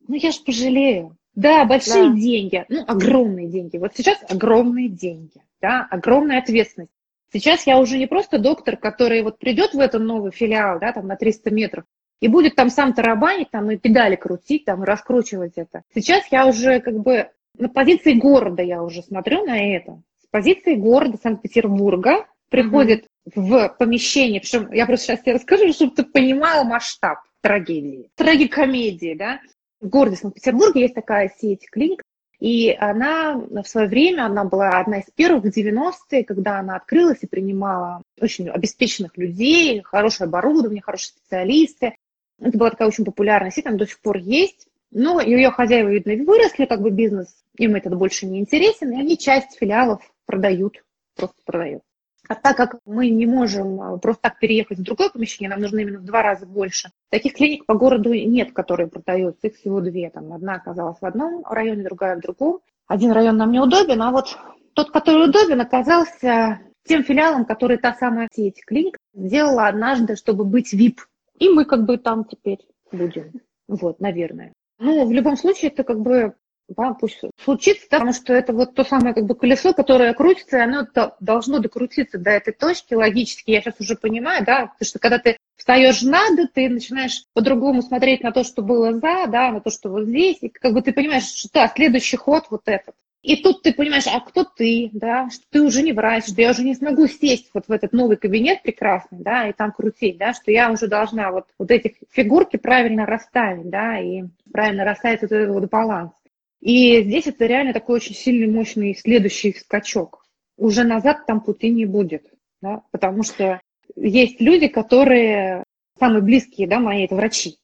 ну 0.08 0.16
я 0.16 0.32
же 0.32 0.40
пожалею. 0.42 1.18
Да, 1.36 1.66
большие 1.66 2.10
да. 2.10 2.16
деньги, 2.16 2.66
ну, 2.68 2.84
огромные 2.88 3.48
деньги. 3.48 3.78
Вот 3.78 3.92
сейчас 3.96 4.18
огромные 4.28 4.90
деньги, 4.90 5.40
да, 5.62 5.88
огромная 5.92 6.40
ответственность. 6.40 6.92
Сейчас 7.32 7.68
я 7.68 7.78
уже 7.80 7.98
не 7.98 8.08
просто 8.08 8.40
доктор, 8.40 8.78
который 8.78 9.22
вот 9.22 9.38
придет 9.38 9.74
в 9.74 9.80
этот 9.80 10.02
новый 10.02 10.32
филиал, 10.32 10.80
да, 10.80 10.94
там 10.94 11.08
на 11.08 11.16
300 11.16 11.52
метров, 11.52 11.84
и 12.22 12.28
будет 12.28 12.56
там 12.56 12.70
сам 12.70 12.94
тарабанить, 12.94 13.52
там 13.52 13.70
и 13.70 13.78
педали 13.78 14.16
крутить, 14.16 14.66
там 14.66 14.84
и 14.84 14.86
раскручивать 14.86 15.54
это. 15.56 15.84
Сейчас 15.94 16.26
я 16.32 16.48
уже 16.48 16.80
как 16.80 17.00
бы 17.00 17.30
на 17.58 17.70
позиции 17.70 18.14
города 18.14 18.62
я 18.64 18.84
уже 18.84 19.02
смотрю 19.02 19.46
на 19.46 19.58
это. 19.76 20.02
С 20.22 20.28
позиции 20.30 20.76
города 20.76 21.18
Санкт-Петербурга 21.22 22.28
приходит 22.50 23.08
угу. 23.26 23.42
в 23.42 23.76
помещение, 23.78 24.40
причем 24.40 24.72
я 24.72 24.86
просто 24.86 25.08
сейчас 25.08 25.22
тебе 25.22 25.34
расскажу, 25.34 25.72
чтобы 25.74 25.96
ты 25.96 26.04
понимала 26.04 26.64
масштаб 26.64 27.20
трагедии, 27.42 28.10
трагикомедии, 28.16 29.16
да. 29.16 29.40
В 29.80 29.90
городе 29.90 30.16
Санкт-Петербурге 30.16 30.82
есть 30.82 30.96
такая 30.96 31.32
сеть 31.40 31.70
клиник, 31.70 32.02
и 32.40 32.72
она 32.72 33.36
в 33.36 33.64
свое 33.64 33.88
время, 33.88 34.26
она 34.26 34.44
была 34.44 34.70
одна 34.70 35.00
из 35.00 35.06
первых 35.16 35.46
в 35.46 35.58
90-е, 35.58 36.24
когда 36.24 36.60
она 36.60 36.76
открылась 36.76 37.20
и 37.22 37.28
принимала 37.28 38.04
очень 38.22 38.50
обеспеченных 38.50 39.18
людей, 39.18 39.82
хорошее 39.82 40.28
оборудование, 40.28 40.84
хорошие 40.84 41.14
специалисты. 41.18 41.96
Это 42.40 42.58
была 42.58 42.70
такая 42.70 42.88
очень 42.88 43.06
популярная 43.06 43.50
сеть, 43.50 43.66
она 43.66 43.78
до 43.78 43.88
сих 43.88 44.00
пор 44.02 44.18
есть. 44.18 44.68
Но 44.92 45.20
ее 45.20 45.50
хозяева, 45.50 45.90
видно, 45.90 46.14
выросли, 46.24 46.66
как 46.66 46.82
бы 46.82 46.92
бизнес, 46.92 47.28
им 47.58 47.76
этот 47.76 47.96
больше 47.96 48.26
не 48.26 48.40
интересен, 48.40 48.92
и 48.92 49.00
они 49.00 49.18
часть 49.18 49.58
филиалов 49.58 50.02
продают, 50.26 50.84
просто 51.16 51.36
продают. 51.44 51.82
А 52.28 52.36
так 52.36 52.58
как 52.58 52.80
мы 52.86 53.10
не 53.10 53.26
можем 53.26 53.82
а, 53.82 53.98
просто 53.98 54.24
так 54.24 54.40
переехать 54.40 54.80
в 54.80 54.84
другое 54.84 55.10
помещение, 55.10 55.50
нам 55.50 55.62
нужно 55.62 55.80
именно 55.80 56.00
в 56.00 56.06
два 56.06 56.22
раза 56.22 56.46
больше. 56.46 56.90
Таких 57.10 57.34
клиник 57.36 57.66
по 57.66 57.74
городу 57.74 58.14
нет, 58.14 58.52
которые 58.54 58.88
продаются, 58.88 59.48
их 59.48 59.56
всего 59.56 59.82
две. 59.82 60.10
Там 60.10 60.34
одна 60.34 60.56
оказалась 60.56 60.98
в 61.00 61.06
одном 61.06 61.44
районе, 61.46 61.84
другая 61.84 62.18
в 62.18 62.22
другом. 62.22 62.60
Один 62.88 63.12
район 63.12 63.38
нам 63.38 63.52
неудобен, 63.52 64.02
а 64.02 64.12
вот 64.12 64.38
тот, 64.74 64.92
который 64.92 65.30
удобен, 65.30 65.60
оказался 65.62 66.60
тем 66.86 67.04
филиалом, 67.04 67.46
который 67.46 67.78
та 67.78 67.94
самая 67.94 68.30
сеть 68.32 68.64
клиник 68.66 68.98
сделала 69.14 69.68
однажды, 69.68 70.16
чтобы 70.16 70.46
быть 70.46 70.74
VIP. 70.74 71.00
И 71.40 71.50
мы 71.50 71.66
как 71.66 71.86
бы 71.86 71.98
там 71.98 72.26
теперь 72.26 72.60
будем. 72.92 73.34
Вот, 73.68 74.00
наверное. 74.00 74.54
Ну, 74.80 75.06
в 75.06 75.12
любом 75.12 75.38
случае, 75.38 75.72
это 75.72 75.84
как 75.84 76.00
бы 76.00 76.36
да, 76.68 76.94
пусть 76.94 77.22
случится, 77.44 77.88
потому 77.90 78.14
что 78.14 78.34
это 78.34 78.54
вот 78.54 78.76
то 78.76 78.84
самое 78.84 79.14
как 79.14 79.26
бы 79.26 79.36
колесо, 79.36 79.74
которое 79.74 80.14
крутится, 80.14 80.58
и 80.58 80.62
оно 80.62 80.88
должно 81.20 81.60
докрутиться 81.60 82.18
до 82.18 82.32
этой 82.32 82.54
точки 82.54 82.94
логически. 82.94 83.52
Я 83.52 83.62
сейчас 83.62 83.76
уже 83.80 83.96
понимаю, 83.96 84.44
да, 84.46 84.68
потому 84.68 84.88
что 84.88 85.00
когда 85.00 85.20
ты 85.20 85.38
встаешь 85.56 86.02
надо, 86.02 86.48
ты 86.48 86.70
начинаешь 86.70 87.24
по-другому 87.34 87.82
смотреть 87.82 88.24
на 88.24 88.32
то, 88.32 88.44
что 88.44 88.62
было 88.62 88.94
за, 88.94 89.28
да, 89.28 89.52
на 89.52 89.62
то, 89.62 89.70
что 89.70 89.90
вот 89.90 90.06
здесь, 90.06 90.38
и 90.42 90.50
как 90.50 90.74
бы 90.74 90.82
ты 90.82 90.94
понимаешь, 90.94 91.26
что 91.26 91.50
да, 91.54 91.68
следующий 91.74 92.18
ход 92.18 92.46
вот 92.50 92.64
этот. 92.66 92.96
И 93.24 93.42
тут 93.42 93.64
ты 93.64 93.74
понимаешь, 93.74 94.08
а 94.08 94.20
кто 94.22 94.44
ты, 94.44 94.90
да, 94.94 95.30
что 95.30 95.44
ты 95.50 95.62
уже 95.62 95.82
не 95.82 95.92
врач, 95.92 96.28
что 96.28 96.42
я 96.42 96.52
уже 96.52 96.64
не 96.64 96.76
смогу 96.76 97.08
сесть 97.08 97.50
вот 97.54 97.68
в 97.68 97.72
этот 97.72 97.92
новый 97.92 98.16
кабинет 98.16 98.62
прекрасный, 98.62 99.20
да, 99.20 99.50
и 99.50 99.54
там 99.54 99.72
крутить, 99.72 100.18
да, 100.18 100.34
что 100.34 100.52
я 100.52 100.72
уже 100.72 100.88
должна 100.88 101.32
вот, 101.32 101.48
вот 101.58 101.72
эти 101.72 101.98
фигурки 102.10 102.58
правильно 102.58 103.06
расставить, 103.06 103.70
да, 103.70 104.00
и 104.00 104.24
правильно 104.52 104.86
расставить 104.86 105.24
вот 105.24 105.32
этот 105.32 105.50
вот 105.50 105.70
баланс. 105.70 106.12
И 106.62 107.04
здесь 107.04 107.28
это 107.28 107.46
реально 107.46 107.74
такой 107.74 107.98
очень 107.98 108.16
сильный, 108.16 108.48
мощный 108.48 108.96
следующий 108.96 109.54
скачок. 109.54 110.26
уже 110.58 110.84
назад 110.84 111.26
там 111.28 111.42
пути 111.42 111.70
не 111.70 111.86
будет, 111.86 112.26
да, 112.62 112.82
потому 112.92 113.24
что 113.24 113.62
есть 113.96 114.42
люди, 114.42 114.68
которые 114.68 115.64
самые 116.00 116.22
близкие, 116.22 116.68
да, 116.68 116.80
мои, 116.80 117.06
это 117.06 117.16
врачи. 117.16 117.58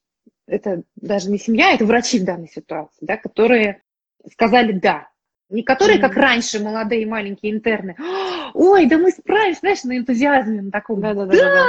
Это 0.45 0.83
даже 0.95 1.29
не 1.31 1.38
семья, 1.38 1.73
это 1.73 1.85
врачи 1.85 2.19
в 2.19 2.25
данной 2.25 2.50
ситуации, 2.50 2.97
да, 3.01 3.17
которые 3.17 3.81
сказали 4.31 4.73
«да». 4.73 5.07
Не 5.50 5.62
которые, 5.62 5.97
mm-hmm. 5.97 6.01
как 6.01 6.15
раньше, 6.15 6.63
молодые 6.63 7.05
маленькие 7.05 7.53
интерны, 7.53 7.95
ой, 8.55 8.88
да 8.88 8.97
мы 8.97 9.12
справимся, 9.12 9.59
знаешь, 9.59 9.83
на 9.83 9.97
энтузиазме, 9.97 10.63
на 10.63 10.71
таком, 10.71 11.01
да, 11.01 11.13
да, 11.13 11.25
да, 11.25 11.35
да, 11.35 11.67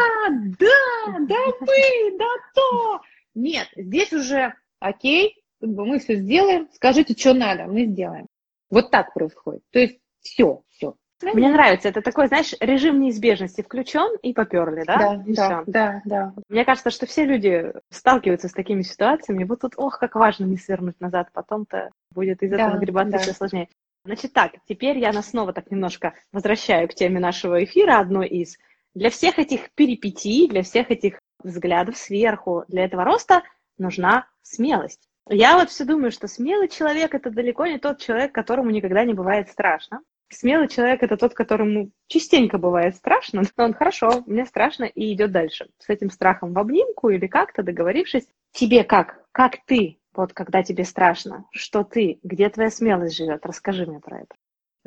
да, 0.58 1.18
да, 1.20 1.44
мы, 1.60 2.18
да 2.18 2.24
то. 2.54 3.00
Нет, 3.34 3.68
здесь 3.76 4.12
уже 4.12 4.54
окей, 4.78 5.43
как 5.64 5.72
бы 5.72 5.86
мы 5.86 5.98
все 5.98 6.16
сделаем, 6.16 6.68
скажите, 6.74 7.14
что 7.18 7.32
надо, 7.32 7.64
мы 7.64 7.86
сделаем. 7.86 8.26
Вот 8.68 8.90
так 8.90 9.14
происходит. 9.14 9.62
То 9.70 9.78
есть 9.78 9.98
все, 10.20 10.62
все. 10.68 10.94
Мне 11.22 11.48
нравится, 11.48 11.88
это 11.88 12.02
такой, 12.02 12.26
знаешь, 12.26 12.52
режим 12.60 13.00
неизбежности 13.00 13.62
включен 13.62 14.14
и 14.20 14.34
поперли, 14.34 14.84
да? 14.84 14.98
Да, 14.98 15.22
и 15.26 15.32
да, 15.32 15.44
все. 15.46 15.64
да, 15.66 16.02
да. 16.04 16.34
Мне 16.50 16.66
кажется, 16.66 16.90
что 16.90 17.06
все 17.06 17.24
люди 17.24 17.72
сталкиваются 17.88 18.48
с 18.48 18.52
такими 18.52 18.82
ситуациями, 18.82 19.44
вот 19.44 19.60
тут, 19.60 19.72
ох, 19.78 19.98
как 19.98 20.16
важно 20.16 20.44
не 20.44 20.58
свернуть 20.58 21.00
назад, 21.00 21.28
потом-то 21.32 21.92
будет 22.10 22.42
из 22.42 22.52
этого 22.52 22.72
да, 22.72 22.78
гребаться 22.78 23.12
да. 23.12 23.18
все 23.20 23.32
сложнее. 23.32 23.68
Значит 24.04 24.34
так, 24.34 24.52
теперь 24.68 24.98
я 24.98 25.12
нас 25.12 25.30
снова 25.30 25.54
так 25.54 25.70
немножко 25.70 26.12
возвращаю 26.30 26.88
к 26.88 26.94
теме 26.94 27.20
нашего 27.20 27.64
эфира, 27.64 28.00
одной 28.00 28.28
из. 28.28 28.58
Для 28.94 29.08
всех 29.08 29.38
этих 29.38 29.72
перипетий, 29.72 30.46
для 30.46 30.62
всех 30.62 30.90
этих 30.90 31.18
взглядов 31.42 31.96
сверху, 31.96 32.64
для 32.68 32.84
этого 32.84 33.04
роста 33.04 33.44
нужна 33.78 34.28
смелость. 34.42 35.08
Я 35.28 35.56
вот 35.56 35.70
все 35.70 35.84
думаю, 35.84 36.12
что 36.12 36.28
смелый 36.28 36.68
человек– 36.68 37.14
это 37.16 37.30
далеко 37.30 37.66
не 37.66 37.78
тот 37.78 37.98
человек, 37.98 38.32
которому 38.32 38.70
никогда 38.70 39.04
не 39.04 39.14
бывает 39.14 39.48
страшно. 39.48 40.00
Смелый 40.28 40.68
человек– 40.68 41.02
это 41.02 41.16
тот, 41.16 41.34
которому 41.34 41.90
частенько 42.08 42.58
бывает 42.58 42.96
страшно, 42.96 43.42
но 43.56 43.64
он 43.64 43.74
хорошо, 43.74 44.22
мне 44.26 44.44
страшно 44.44 44.84
и 44.84 45.12
идет 45.14 45.32
дальше. 45.32 45.68
С 45.78 45.88
этим 45.88 46.10
страхом 46.10 46.52
в 46.52 46.58
обнимку 46.58 47.08
или 47.08 47.26
как-то 47.26 47.62
договорившись. 47.62 48.26
Тебе 48.52 48.84
как? 48.84 49.22
Как 49.32 49.64
ты? 49.64 49.98
Вот 50.14 50.32
когда 50.32 50.62
тебе 50.62 50.84
страшно, 50.84 51.46
что 51.50 51.84
ты, 51.84 52.18
где 52.22 52.48
твоя 52.48 52.70
смелость 52.70 53.16
живет? 53.16 53.46
Расскажи 53.46 53.86
мне 53.86 54.00
про 54.00 54.20
это. 54.20 54.34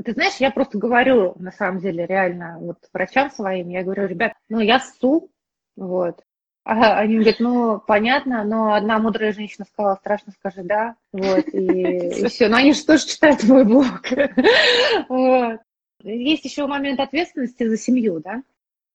Ты 0.03 0.13
знаешь, 0.13 0.36
я 0.36 0.51
просто 0.51 0.77
говорю, 0.77 1.34
на 1.38 1.51
самом 1.51 1.79
деле, 1.79 2.06
реально, 2.06 2.58
вот 2.60 2.77
врачам 2.94 3.32
своим, 3.32 3.70
я 3.70 3.84
говорю, 3.84 4.08
ребят, 4.08 4.34
ну, 4.48 4.60
я 4.60 4.79
ссу, 4.79 5.32
вот, 5.75 6.24
они 6.68 7.16
говорят, 7.16 7.40
ну, 7.40 7.80
понятно, 7.80 8.44
но 8.44 8.74
одна 8.74 9.00
мудрая 9.00 9.32
женщина 9.32 9.66
сказала, 9.66 9.96
страшно 9.96 10.34
скажи 10.34 10.64
да, 10.64 10.96
вот, 11.14 11.48
и, 11.54 12.22
и 12.22 12.28
все. 12.28 12.50
Но 12.50 12.58
они 12.58 12.74
же 12.74 12.86
тоже 12.86 13.08
читают 13.08 13.44
мой 13.44 13.64
блог. 13.64 14.02
Вот. 15.08 15.62
Есть 16.04 16.46
еще 16.46 16.68
момент 16.68 17.00
ответственности 17.00 17.68
за 17.68 17.78
семью, 17.78 18.20
да, 18.20 18.44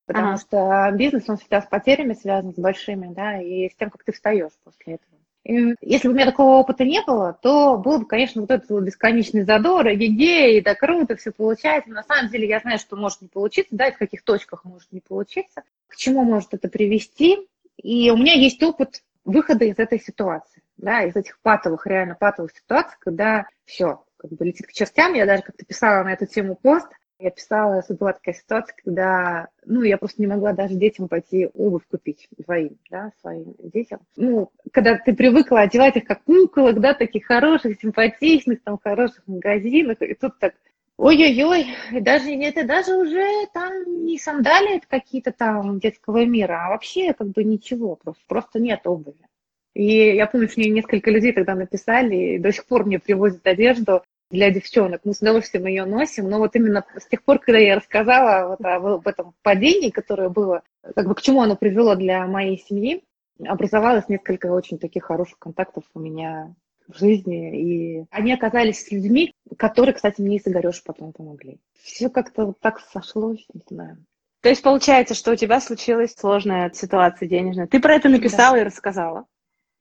потому 0.06 0.34
ага. 0.34 0.36
что 0.38 0.90
бизнес, 0.96 1.24
он 1.28 1.36
всегда 1.36 1.62
с 1.62 1.66
потерями 1.66 2.14
связан, 2.14 2.54
с 2.54 2.58
большими, 2.58 3.12
да, 3.12 3.40
и 3.40 3.68
с 3.68 3.74
тем, 3.74 3.90
как 3.90 4.04
ты 4.04 4.12
встаешь 4.12 4.52
после 4.62 4.94
этого. 4.94 5.12
И 5.44 5.74
если 5.80 6.06
бы 6.06 6.12
у 6.12 6.16
меня 6.16 6.26
такого 6.26 6.58
опыта 6.58 6.84
не 6.84 7.02
было, 7.02 7.36
то 7.42 7.76
был 7.76 7.98
бы, 7.98 8.06
конечно, 8.06 8.42
вот 8.42 8.50
этот 8.50 8.70
вот 8.70 8.84
бесконечный 8.84 9.42
задор, 9.42 9.88
и 9.88 10.06
идеи, 10.06 10.60
да 10.60 10.76
круто, 10.76 11.16
все 11.16 11.32
получается. 11.32 11.90
На 11.90 12.04
самом 12.04 12.30
деле 12.30 12.46
я 12.46 12.60
знаю, 12.60 12.78
что 12.78 12.96
может 12.96 13.20
не 13.22 13.28
получиться, 13.28 13.74
да, 13.74 13.88
и 13.88 13.92
в 13.92 13.98
каких 13.98 14.22
точках 14.22 14.64
может 14.64 14.92
не 14.92 15.00
получиться, 15.00 15.64
к 15.88 15.96
чему 15.96 16.22
может 16.22 16.54
это 16.54 16.68
привести. 16.68 17.48
И 17.82 18.10
у 18.10 18.16
меня 18.16 18.34
есть 18.34 18.62
опыт 18.62 19.02
выхода 19.24 19.64
из 19.64 19.78
этой 19.78 20.00
ситуации, 20.00 20.62
да, 20.76 21.02
из 21.02 21.16
этих 21.16 21.40
патовых, 21.40 21.86
реально 21.86 22.16
патовых 22.18 22.52
ситуаций, 22.52 22.96
когда 23.00 23.46
все, 23.64 24.04
как 24.16 24.32
бы 24.32 24.44
летит 24.44 24.66
к 24.66 24.72
чертям. 24.72 25.14
Я 25.14 25.26
даже 25.26 25.42
как-то 25.42 25.64
писала 25.64 26.02
на 26.04 26.12
эту 26.12 26.26
тему 26.26 26.56
пост, 26.56 26.88
я 27.18 27.30
писала, 27.30 27.82
что 27.82 27.94
была 27.94 28.12
такая 28.14 28.34
ситуация, 28.34 28.74
когда, 28.82 29.48
ну, 29.64 29.82
я 29.82 29.96
просто 29.96 30.20
не 30.20 30.26
могла 30.26 30.52
даже 30.52 30.74
детям 30.74 31.06
пойти 31.06 31.48
обувь 31.54 31.86
купить 31.88 32.28
двоим, 32.36 32.78
да, 32.90 33.12
своим 33.20 33.54
детям. 33.62 34.00
Ну, 34.16 34.50
когда 34.72 34.98
ты 34.98 35.14
привыкла 35.14 35.60
одевать 35.60 35.96
их 35.96 36.04
как 36.04 36.24
куколок, 36.24 36.80
да, 36.80 36.94
таких 36.94 37.26
хороших, 37.26 37.80
симпатичных, 37.80 38.64
там, 38.64 38.76
хороших 38.82 39.22
магазинах, 39.28 39.98
и 40.00 40.14
тут 40.14 40.38
так 40.40 40.54
Ой-ой-ой, 40.98 41.66
даже 42.00 42.32
это 42.32 42.64
даже 42.64 42.94
уже 42.96 43.46
там 43.52 44.04
не 44.04 44.18
сандалии 44.18 44.80
какие-то 44.88 45.32
там 45.32 45.80
детского 45.80 46.24
мира, 46.24 46.66
а 46.66 46.70
вообще 46.70 47.12
как 47.12 47.28
бы 47.28 47.44
ничего, 47.44 47.96
просто, 47.96 48.22
просто 48.28 48.60
нет 48.60 48.86
обуви. 48.86 49.26
И 49.74 50.14
я 50.14 50.26
помню, 50.26 50.48
что 50.48 50.60
мне 50.60 50.70
несколько 50.70 51.10
людей 51.10 51.32
тогда 51.32 51.54
написали, 51.54 52.34
и 52.34 52.38
до 52.38 52.52
сих 52.52 52.66
пор 52.66 52.84
мне 52.84 52.98
привозят 52.98 53.46
одежду 53.46 54.02
для 54.30 54.50
девчонок. 54.50 55.00
Мы 55.04 55.14
с 55.14 55.20
удовольствием 55.20 55.66
ее 55.66 55.84
носим, 55.84 56.28
но 56.28 56.38
вот 56.38 56.54
именно 56.56 56.84
с 56.96 57.06
тех 57.06 57.22
пор, 57.22 57.38
когда 57.38 57.58
я 57.58 57.76
рассказала 57.76 58.48
вот 58.48 58.64
об 58.64 59.06
этом 59.06 59.34
падении, 59.42 59.90
которое 59.90 60.28
было, 60.28 60.62
как 60.94 61.08
бы 61.08 61.14
к 61.14 61.22
чему 61.22 61.42
оно 61.42 61.56
привело 61.56 61.94
для 61.96 62.26
моей 62.26 62.58
семьи, 62.58 63.02
образовалось 63.44 64.08
несколько 64.08 64.46
очень 64.46 64.78
таких 64.78 65.04
хороших 65.04 65.38
контактов 65.38 65.84
у 65.94 66.00
меня 66.00 66.54
в 66.88 66.98
жизни. 66.98 68.00
И 68.00 68.04
они 68.10 68.32
оказались 68.32 68.90
людьми, 68.90 69.34
которые, 69.56 69.94
кстати, 69.94 70.20
мне 70.20 70.36
и 70.36 70.40
с 70.40 70.48
Игорёшей 70.48 70.82
потом 70.84 71.12
помогли. 71.12 71.58
Все 71.82 72.08
как-то 72.08 72.46
вот 72.46 72.60
так 72.60 72.80
сошлось, 72.80 73.44
не 73.52 73.62
знаю. 73.68 74.04
То 74.40 74.48
есть 74.48 74.62
получается, 74.62 75.14
что 75.14 75.32
у 75.32 75.36
тебя 75.36 75.60
случилась 75.60 76.14
сложная 76.14 76.70
ситуация 76.74 77.28
денежная. 77.28 77.68
Ты 77.68 77.80
про 77.80 77.94
это 77.94 78.08
написала 78.08 78.56
да. 78.56 78.62
и 78.62 78.64
рассказала. 78.64 79.26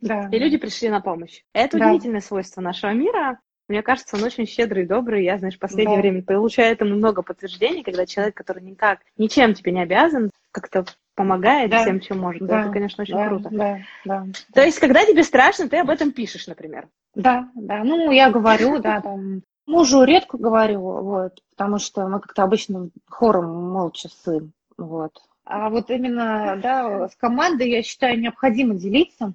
Да. 0.02 0.30
И 0.32 0.38
люди 0.38 0.58
пришли 0.58 0.90
на 0.90 1.02
помощь. 1.02 1.42
Это 1.54 1.78
да. 1.78 1.88
удивительное 1.88 2.22
свойство 2.22 2.62
нашего 2.62 2.92
мира. 2.92 3.40
Мне 3.68 3.82
кажется, 3.82 4.18
он 4.18 4.24
очень 4.24 4.46
щедрый 4.46 4.84
и 4.84 4.88
добрый. 4.88 5.24
Я, 5.24 5.38
знаешь, 5.38 5.56
в 5.56 5.60
последнее 5.60 5.98
да. 5.98 6.02
время 6.02 6.24
получаю 6.24 6.74
этому 6.74 6.96
много 6.96 7.22
подтверждений, 7.24 7.84
когда 7.84 8.06
человек, 8.06 8.36
который 8.36 8.62
никак, 8.62 9.00
ничем 9.18 9.54
тебе 9.54 9.72
не 9.72 9.82
обязан, 9.82 10.30
как-то 10.52 10.86
помогает 11.22 11.70
да. 11.72 11.82
всем, 11.82 12.00
чем 12.00 12.20
может. 12.20 12.46
Да. 12.46 12.62
Это, 12.62 12.72
конечно, 12.72 13.02
очень 13.04 13.16
да. 13.16 13.28
круто. 13.28 13.50
Да. 13.52 13.80
Да. 14.06 14.26
То 14.54 14.64
есть, 14.64 14.80
когда 14.80 15.06
тебе 15.06 15.24
страшно, 15.24 15.70
ты 15.70 15.78
об 15.78 15.90
этом 15.90 16.12
пишешь, 16.12 16.48
например. 16.48 16.88
Да, 17.16 17.50
да. 17.56 17.84
Ну, 17.84 18.12
я 18.12 18.30
говорю, 18.32 18.80
да, 18.80 19.02
там, 19.02 19.44
мужу 19.68 20.04
редко 20.04 20.38
говорю, 20.38 20.80
вот, 20.80 21.42
потому 21.52 21.78
что 21.78 22.08
мы 22.08 22.20
как-то 22.20 22.44
обычно 22.44 22.90
хором 23.08 23.72
молча 23.72 24.10
сын, 24.10 24.52
вот. 24.78 25.14
А 25.46 25.70
вот 25.70 25.90
именно, 25.90 26.58
да, 26.62 27.10
с 27.10 27.16
командой, 27.16 27.70
я 27.70 27.84
считаю, 27.84 28.20
необходимо 28.20 28.76
делиться 28.76 29.34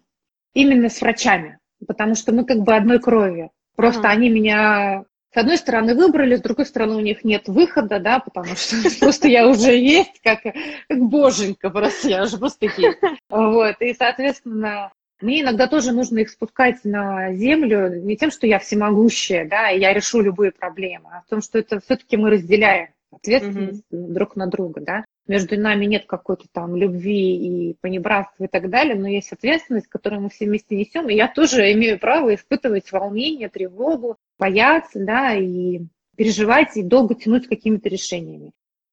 именно 0.54 0.88
с 0.88 1.00
врачами, 1.00 1.58
потому 1.86 2.14
что 2.14 2.32
мы 2.32 2.44
как 2.44 2.58
бы 2.58 2.74
одной 2.74 2.98
крови. 3.00 3.50
Просто 3.76 4.00
ага. 4.00 4.10
они 4.10 4.30
меня 4.30 5.04
с 5.32 5.36
одной 5.36 5.58
стороны 5.58 5.94
выбрали, 5.94 6.36
с 6.36 6.40
другой 6.40 6.66
стороны 6.66 6.96
у 6.96 7.00
них 7.00 7.24
нет 7.24 7.48
выхода, 7.48 8.00
да, 8.00 8.20
потому 8.20 8.56
что 8.56 8.76
просто 9.00 9.28
я 9.28 9.48
уже 9.48 9.76
есть, 9.76 10.20
как, 10.22 10.42
как 10.42 10.98
боженька, 10.98 11.70
просто 11.70 12.08
я 12.08 12.22
уже 12.24 12.38
просто 12.38 12.66
есть. 12.66 12.98
Вот, 13.28 13.76
и, 13.80 13.94
соответственно, 13.94 14.92
мне 15.20 15.42
иногда 15.42 15.66
тоже 15.66 15.92
нужно 15.92 16.18
их 16.18 16.30
спускать 16.30 16.84
на 16.84 17.32
землю 17.34 18.02
не 18.02 18.16
тем, 18.16 18.30
что 18.30 18.46
я 18.46 18.58
всемогущая, 18.58 19.48
да, 19.48 19.70
и 19.70 19.80
я 19.80 19.92
решу 19.92 20.20
любые 20.20 20.52
проблемы, 20.52 21.10
а 21.12 21.22
в 21.22 21.28
том, 21.28 21.40
что 21.40 21.58
это 21.58 21.80
все-таки 21.80 22.16
мы 22.16 22.30
разделяем 22.30 22.88
ответственность 23.10 23.82
mm-hmm. 23.92 24.12
друг 24.12 24.36
на 24.36 24.46
друга, 24.46 24.80
да. 24.80 25.04
Между 25.26 25.58
нами 25.58 25.86
нет 25.86 26.06
какой-то 26.06 26.46
там 26.52 26.76
любви 26.76 27.70
и 27.70 27.74
понебратства 27.80 28.44
и 28.44 28.48
так 28.48 28.70
далее, 28.70 28.94
но 28.94 29.08
есть 29.08 29.32
ответственность, 29.32 29.88
которую 29.88 30.22
мы 30.22 30.30
все 30.30 30.46
вместе 30.46 30.76
несем, 30.76 31.08
и 31.08 31.14
я 31.14 31.26
тоже 31.26 31.72
имею 31.72 31.98
право 31.98 32.34
испытывать 32.34 32.92
волнение, 32.92 33.48
тревогу, 33.48 34.18
бояться, 34.38 35.00
да, 35.00 35.34
и 35.34 35.80
переживать, 36.16 36.76
и 36.76 36.82
долго 36.82 37.14
тянуть 37.14 37.46
с 37.46 37.48
какими-то 37.48 37.88
решениями. 37.88 38.52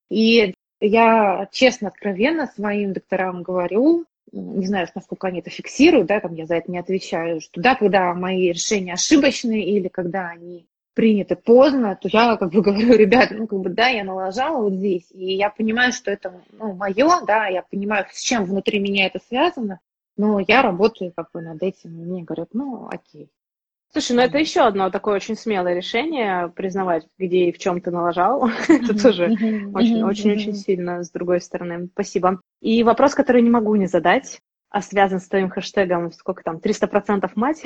И 0.09 0.55
я 0.79 1.47
честно, 1.51 1.89
откровенно 1.89 2.47
своим 2.47 2.93
докторам 2.93 3.43
говорю, 3.43 4.05
не 4.31 4.65
знаю, 4.65 4.87
насколько 4.95 5.27
они 5.27 5.39
это 5.39 5.51
фиксируют, 5.51 6.07
да, 6.07 6.19
там 6.19 6.33
я 6.33 6.47
за 6.47 6.55
это 6.55 6.71
не 6.71 6.79
отвечаю, 6.79 7.41
что 7.41 7.61
да, 7.61 7.75
когда 7.75 8.13
мои 8.13 8.51
решения 8.51 8.93
ошибочные 8.93 9.63
или 9.65 9.87
когда 9.87 10.29
они 10.29 10.65
приняты 10.93 11.35
поздно, 11.35 11.97
то 11.99 12.07
я 12.11 12.37
как 12.37 12.51
бы 12.51 12.61
говорю, 12.63 12.95
ребят, 12.95 13.29
ну 13.31 13.47
как 13.47 13.59
бы 13.59 13.69
да, 13.69 13.87
я 13.87 14.03
налажала 14.03 14.61
вот 14.61 14.73
здесь, 14.73 15.09
и 15.11 15.35
я 15.35 15.49
понимаю, 15.49 15.91
что 15.91 16.11
это 16.11 16.41
ну, 16.51 16.73
мое, 16.73 17.21
да, 17.25 17.47
я 17.47 17.63
понимаю, 17.63 18.05
с 18.11 18.21
чем 18.21 18.45
внутри 18.45 18.79
меня 18.79 19.07
это 19.07 19.19
связано, 19.27 19.79
но 20.17 20.39
я 20.39 20.61
работаю 20.61 21.11
как 21.15 21.31
бы 21.33 21.41
над 21.41 21.61
этим, 21.61 21.91
и 21.99 22.05
мне 22.05 22.23
говорят, 22.23 22.49
ну 22.53 22.87
окей. 22.89 23.29
Слушай, 23.91 24.15
ну 24.15 24.21
это 24.23 24.39
еще 24.39 24.61
одно 24.61 24.89
такое 24.89 25.15
очень 25.15 25.35
смелое 25.35 25.75
решение, 25.75 26.49
признавать, 26.49 27.05
где 27.19 27.45
и 27.45 27.51
в 27.51 27.59
чем 27.59 27.79
ты 27.79 27.91
налажал. 27.91 28.49
это 28.67 28.99
тоже 28.99 29.25
очень-очень-очень 29.25 30.55
сильно 30.55 31.03
с 31.03 31.11
другой 31.11 31.41
стороны. 31.41 31.89
Спасибо. 31.93 32.41
И 32.59 32.81
вопрос, 32.81 33.13
который 33.13 33.43
не 33.43 33.51
могу 33.51 33.75
не 33.75 33.85
задать, 33.85 34.41
а 34.71 34.81
связан 34.81 35.19
с 35.19 35.27
твоим 35.27 35.51
хэштегом, 35.51 36.11
сколько 36.11 36.41
там, 36.41 36.57
300% 36.57 37.29
мать. 37.35 37.63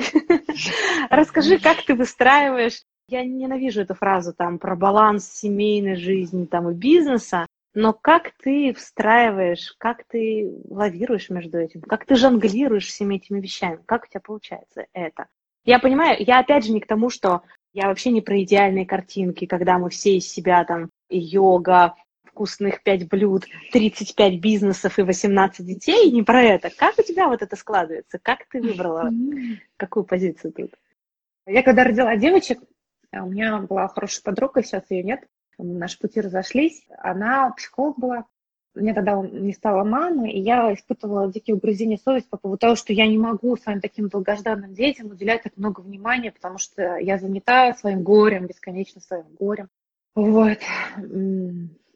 Расскажи, 1.10 1.58
как 1.58 1.82
ты 1.86 1.94
выстраиваешь 1.94 2.82
я 3.08 3.24
ненавижу 3.24 3.80
эту 3.80 3.94
фразу 3.94 4.32
там 4.34 4.58
про 4.58 4.76
баланс 4.76 5.26
семейной 5.26 5.96
жизни 5.96 6.44
там 6.44 6.70
и 6.70 6.74
бизнеса, 6.74 7.46
но 7.74 7.92
как 7.92 8.32
ты 8.42 8.72
встраиваешь, 8.74 9.74
как 9.78 10.04
ты 10.04 10.52
лавируешь 10.68 11.30
между 11.30 11.58
этим, 11.58 11.80
как 11.80 12.04
ты 12.04 12.16
жонглируешь 12.16 12.86
всеми 12.86 13.16
этими 13.16 13.40
вещами, 13.40 13.80
как 13.86 14.04
у 14.04 14.06
тебя 14.08 14.20
получается 14.20 14.86
это? 14.92 15.26
Я 15.64 15.78
понимаю, 15.78 16.16
я 16.20 16.38
опять 16.38 16.64
же 16.64 16.72
не 16.72 16.80
к 16.80 16.86
тому, 16.86 17.10
что 17.10 17.42
я 17.72 17.88
вообще 17.88 18.10
не 18.10 18.20
про 18.20 18.42
идеальные 18.42 18.86
картинки, 18.86 19.46
когда 19.46 19.78
мы 19.78 19.90
все 19.90 20.16
из 20.16 20.30
себя 20.30 20.64
там 20.64 20.90
йога, 21.08 21.94
вкусных 22.24 22.82
5 22.82 23.08
блюд, 23.08 23.44
35 23.72 24.40
бизнесов 24.40 24.98
и 24.98 25.02
18 25.02 25.66
детей, 25.66 26.10
не 26.10 26.22
про 26.22 26.42
это. 26.42 26.70
Как 26.70 26.98
у 26.98 27.02
тебя 27.02 27.28
вот 27.28 27.42
это 27.42 27.56
складывается? 27.56 28.18
Как 28.18 28.46
ты 28.50 28.60
выбрала 28.60 29.10
какую 29.76 30.04
позицию 30.04 30.52
тут? 30.52 30.70
Я 31.46 31.62
когда 31.62 31.84
родила 31.84 32.14
девочек, 32.16 32.60
у 33.12 33.26
меня 33.26 33.58
была 33.58 33.88
хорошая 33.88 34.22
подруга, 34.22 34.62
сейчас 34.62 34.84
ее 34.90 35.02
нет, 35.02 35.20
наши 35.58 35.98
пути 35.98 36.20
разошлись, 36.20 36.86
она 36.98 37.50
психолог 37.50 37.98
была, 37.98 38.24
мне 38.74 38.94
тогда 38.94 39.20
не 39.20 39.52
стала 39.52 39.82
мамы, 39.82 40.30
и 40.30 40.40
я 40.40 40.72
испытывала 40.72 41.32
дикие 41.32 41.56
угрызения 41.56 41.98
совести 41.98 42.28
по 42.28 42.36
поводу 42.36 42.58
того, 42.58 42.76
что 42.76 42.92
я 42.92 43.06
не 43.06 43.18
могу 43.18 43.56
своим 43.56 43.80
таким 43.80 44.08
долгожданным 44.08 44.74
детям 44.74 45.08
уделять 45.08 45.42
так 45.42 45.56
много 45.56 45.80
внимания, 45.80 46.30
потому 46.30 46.58
что 46.58 46.96
я 46.98 47.18
занята 47.18 47.74
своим 47.74 48.02
горем, 48.02 48.46
бесконечно 48.46 49.00
своим 49.00 49.26
горем. 49.38 49.68
Вот. 50.14 50.58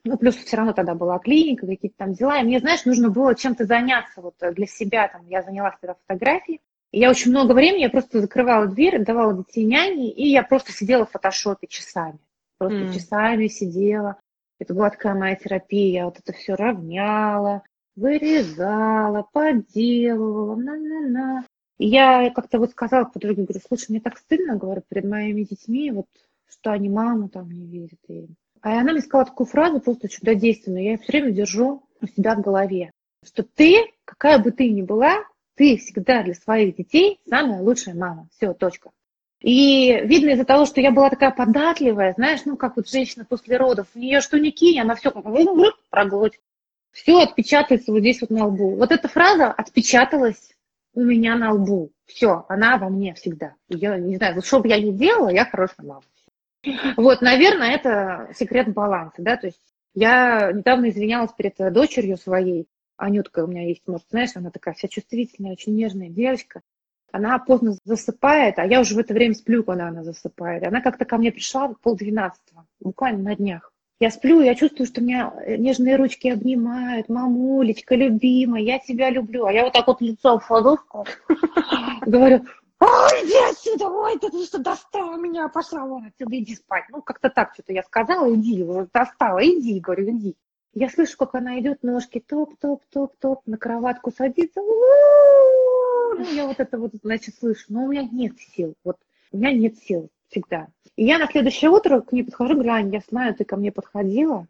Ну, 0.04 0.18
плюс 0.18 0.34
все 0.34 0.56
равно 0.56 0.72
тогда 0.72 0.94
была 0.94 1.18
клиника, 1.20 1.66
какие-то 1.66 1.96
там 1.96 2.12
дела. 2.14 2.40
И 2.40 2.44
мне, 2.44 2.58
знаешь, 2.58 2.84
нужно 2.84 3.08
было 3.08 3.36
чем-то 3.36 3.66
заняться 3.66 4.20
вот 4.20 4.34
для 4.40 4.66
себя. 4.66 5.06
Там, 5.06 5.26
я 5.28 5.42
занялась 5.42 5.74
тогда 5.80 5.94
фотографией. 6.06 6.60
Я 6.92 7.10
очень 7.10 7.30
много 7.30 7.52
времени, 7.52 7.82
я 7.82 7.90
просто 7.90 8.20
закрывала 8.20 8.66
дверь, 8.66 9.02
давала 9.02 9.32
детей 9.32 9.64
няне, 9.64 10.10
и 10.10 10.28
я 10.28 10.42
просто 10.42 10.72
сидела 10.72 11.06
в 11.06 11.10
фотошопе 11.10 11.66
часами. 11.66 12.18
Просто 12.58 12.78
mm. 12.78 12.92
часами 12.92 13.46
сидела. 13.48 14.20
Это 14.58 14.74
была 14.74 14.90
такая 14.90 15.14
моя 15.14 15.34
терапия. 15.34 15.92
Я 15.92 16.04
вот 16.04 16.18
это 16.18 16.32
все 16.32 16.54
равняла, 16.54 17.62
вырезала, 17.96 19.26
подделывала, 19.32 20.54
на-на-на. 20.54 21.46
И 21.78 21.88
я 21.88 22.30
как-то 22.30 22.58
вот 22.58 22.70
сказала 22.70 23.06
подруге, 23.06 23.44
говорю, 23.44 23.60
слушай, 23.66 23.86
мне 23.88 24.00
так 24.00 24.18
стыдно, 24.18 24.56
говорю, 24.56 24.82
перед 24.86 25.04
моими 25.04 25.42
детьми, 25.42 25.90
вот, 25.90 26.06
что 26.46 26.72
они 26.72 26.88
маму 26.88 27.28
там 27.28 27.50
не 27.50 27.66
видят. 27.66 27.98
И... 28.08 28.28
А 28.60 28.78
она 28.78 28.92
мне 28.92 29.00
сказала 29.00 29.26
такую 29.26 29.46
фразу, 29.46 29.80
просто 29.80 30.08
чудодейственную, 30.08 30.84
я 30.84 30.90
ее 30.92 30.98
все 30.98 31.12
время 31.12 31.32
держу 31.32 31.82
у 32.00 32.06
себя 32.06 32.36
в 32.36 32.42
голове, 32.42 32.90
что 33.24 33.42
ты, 33.42 33.90
какая 34.04 34.38
бы 34.38 34.52
ты 34.52 34.70
ни 34.70 34.82
была, 34.82 35.24
ты 35.54 35.76
всегда 35.76 36.22
для 36.22 36.34
своих 36.34 36.76
детей 36.76 37.20
самая 37.28 37.60
лучшая 37.62 37.94
мама. 37.94 38.28
Все, 38.36 38.52
точка. 38.54 38.90
И 39.40 39.92
видно 40.04 40.30
из-за 40.30 40.44
того, 40.44 40.66
что 40.66 40.80
я 40.80 40.92
была 40.92 41.10
такая 41.10 41.32
податливая, 41.32 42.14
знаешь, 42.14 42.40
ну, 42.44 42.56
как 42.56 42.76
вот 42.76 42.88
женщина 42.88 43.24
после 43.24 43.56
родов, 43.56 43.88
у 43.94 43.98
нее 43.98 44.20
что 44.20 44.38
ни 44.38 44.50
кинь, 44.50 44.80
она 44.80 44.94
все 44.94 45.10
проглотит. 45.10 46.40
Все 46.92 47.22
отпечатается 47.22 47.90
вот 47.90 48.00
здесь 48.00 48.20
вот 48.20 48.30
на 48.30 48.46
лбу. 48.46 48.76
Вот 48.76 48.92
эта 48.92 49.08
фраза 49.08 49.50
отпечаталась 49.50 50.54
у 50.94 51.00
меня 51.00 51.36
на 51.36 51.52
лбу. 51.52 51.90
Все, 52.06 52.44
она 52.48 52.76
во 52.76 52.88
мне 52.88 53.14
всегда. 53.14 53.54
Я 53.68 53.98
не 53.98 54.16
знаю, 54.16 54.36
вот 54.36 54.46
что 54.46 54.60
бы 54.60 54.68
я 54.68 54.80
ни 54.80 54.90
делала, 54.90 55.30
я 55.30 55.44
хорошая 55.44 55.86
мама. 55.86 56.02
Вот, 56.96 57.22
наверное, 57.22 57.72
это 57.72 58.30
секрет 58.38 58.72
баланса, 58.72 59.16
да, 59.18 59.36
то 59.36 59.46
есть 59.48 59.58
я 59.94 60.52
недавно 60.52 60.90
извинялась 60.90 61.32
перед 61.32 61.56
дочерью 61.72 62.16
своей, 62.16 62.68
Анютка 63.02 63.44
у 63.44 63.46
меня 63.46 63.66
есть, 63.66 63.82
может, 63.86 64.06
знаешь, 64.10 64.30
она 64.34 64.50
такая 64.50 64.74
вся 64.74 64.88
чувствительная, 64.88 65.52
очень 65.52 65.74
нежная 65.74 66.08
девочка 66.08 66.62
она 67.12 67.38
поздно 67.38 67.76
засыпает, 67.84 68.58
а 68.58 68.66
я 68.66 68.80
уже 68.80 68.94
в 68.94 68.98
это 68.98 69.12
время 69.14 69.34
сплю, 69.34 69.62
когда 69.62 69.88
она 69.88 70.02
засыпает. 70.02 70.64
Она 70.64 70.80
как-то 70.80 71.04
ко 71.04 71.18
мне 71.18 71.30
пришла 71.30 71.68
в 71.68 71.74
полдвенадцатого, 71.74 72.66
буквально 72.80 73.22
на 73.22 73.36
днях. 73.36 73.70
Я 74.00 74.10
сплю, 74.10 74.40
я 74.40 74.56
чувствую, 74.56 74.86
что 74.86 75.00
меня 75.00 75.32
нежные 75.46 75.96
ручки 75.96 76.26
обнимают. 76.26 77.08
Мамулечка, 77.08 77.94
любимая, 77.94 78.62
я 78.62 78.78
тебя 78.80 79.10
люблю. 79.10 79.44
А 79.44 79.52
я 79.52 79.62
вот 79.62 79.74
так 79.74 79.86
вот 79.86 80.00
лицо 80.00 80.38
в 80.38 80.48
подушку 80.48 81.06
говорю, 82.06 82.44
ой, 82.80 83.10
иди 83.24 83.50
отсюда, 83.50 83.88
ой, 83.88 84.18
ты 84.18 84.44
что 84.44 84.58
достала 84.58 85.16
меня, 85.16 85.48
пошла 85.48 85.84
вон 85.84 86.06
отсюда, 86.06 86.36
иди 86.36 86.56
спать. 86.56 86.84
Ну, 86.90 87.02
как-то 87.02 87.28
так 87.28 87.52
что-то 87.52 87.72
я 87.74 87.82
сказала, 87.82 88.34
иди, 88.34 88.64
достала, 88.92 89.46
иди, 89.46 89.78
говорю, 89.78 90.10
иди. 90.10 90.34
Я 90.74 90.88
слышу, 90.88 91.16
как 91.18 91.34
она 91.34 91.60
идет, 91.60 91.82
ножки 91.82 92.18
топ-топ-топ-топ, 92.20 93.46
на 93.46 93.58
кроватку 93.58 94.10
садится, 94.10 94.60
ну, 94.60 96.34
я 96.34 96.46
вот 96.46 96.60
это 96.60 96.78
вот, 96.78 96.92
значит, 97.02 97.34
слышу, 97.38 97.64
но 97.68 97.84
у 97.84 97.88
меня 97.88 98.08
нет 98.10 98.38
сил, 98.38 98.74
вот 98.84 98.96
у 99.32 99.38
меня 99.38 99.52
нет 99.52 99.76
сил 99.78 100.08
всегда. 100.28 100.68
И 100.96 101.04
я 101.04 101.18
на 101.18 101.26
следующее 101.26 101.70
утро 101.70 102.00
к 102.00 102.12
ней 102.12 102.22
подхожу, 102.24 102.54
говорю, 102.54 102.70
Аня, 102.70 102.90
я 102.92 103.00
знаю, 103.06 103.34
ты 103.34 103.44
ко 103.44 103.56
мне 103.56 103.70
подходила, 103.70 104.46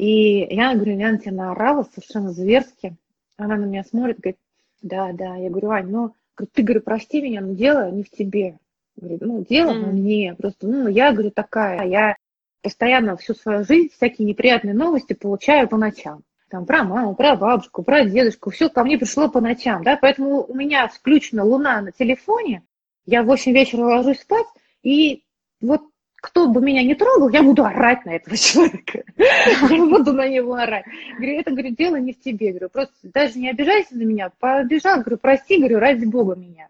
и 0.00 0.46
я 0.54 0.74
говорю, 0.74 0.96
я 0.98 1.12
на 1.12 1.18
тебя 1.18 1.32
наорала 1.32 1.82
совершенно 1.82 2.32
зверски. 2.32 2.96
Она 3.36 3.56
на 3.56 3.66
меня 3.66 3.84
смотрит, 3.84 4.18
говорит, 4.18 4.38
да, 4.80 5.12
да. 5.12 5.36
Я 5.36 5.50
говорю, 5.50 5.70
Ань, 5.70 5.90
ну, 5.90 6.14
ты, 6.54 6.62
говорю, 6.62 6.80
прости 6.80 7.20
меня, 7.20 7.42
но 7.42 7.52
дело 7.52 7.90
не 7.90 8.02
в 8.02 8.10
тебе. 8.10 8.58
Говорю, 8.96 9.18
ну, 9.20 9.44
дело 9.44 9.72
mm. 9.72 9.84
во 9.84 9.92
мне. 9.92 10.34
Просто, 10.38 10.66
ну, 10.66 10.88
я, 10.88 11.12
говорю, 11.12 11.30
такая. 11.30 11.86
Я 11.86 12.16
постоянно 12.62 13.16
всю 13.16 13.34
свою 13.34 13.64
жизнь 13.64 13.92
всякие 13.94 14.26
неприятные 14.26 14.74
новости 14.74 15.12
получаю 15.12 15.68
по 15.68 15.76
ночам 15.76 16.22
там, 16.50 16.66
про 16.66 16.82
маму, 16.82 17.14
про 17.14 17.36
бабушку, 17.36 17.82
про 17.82 18.04
дедушку, 18.04 18.50
все 18.50 18.68
ко 18.68 18.82
мне 18.82 18.98
пришло 18.98 19.28
по 19.28 19.40
ночам, 19.40 19.84
да, 19.84 19.96
поэтому 19.96 20.42
у 20.42 20.54
меня 20.54 20.88
включена 20.88 21.44
луна 21.44 21.80
на 21.80 21.92
телефоне, 21.92 22.62
я 23.06 23.22
в 23.22 23.26
8 23.26 23.52
вечера 23.52 23.82
ложусь 23.82 24.20
спать, 24.20 24.46
и 24.82 25.22
вот 25.60 25.82
кто 26.16 26.48
бы 26.48 26.60
меня 26.60 26.82
не 26.82 26.94
трогал, 26.94 27.30
я 27.30 27.42
буду 27.42 27.64
орать 27.64 28.04
на 28.04 28.10
этого 28.10 28.36
человека. 28.36 29.04
Я 29.16 29.84
буду 29.86 30.12
на 30.12 30.28
него 30.28 30.54
орать. 30.54 30.84
Говорю, 31.16 31.40
это, 31.40 31.50
говорю, 31.50 31.74
дело 31.74 31.96
не 31.96 32.12
в 32.12 32.20
тебе. 32.20 32.50
Говорю, 32.50 32.68
просто 32.68 32.94
даже 33.02 33.38
не 33.38 33.48
обижайся 33.48 33.96
на 33.96 34.02
меня. 34.02 34.30
Побежал, 34.38 35.00
говорю, 35.00 35.16
прости, 35.16 35.56
говорю, 35.56 35.78
ради 35.78 36.04
бога 36.04 36.34
меня. 36.34 36.68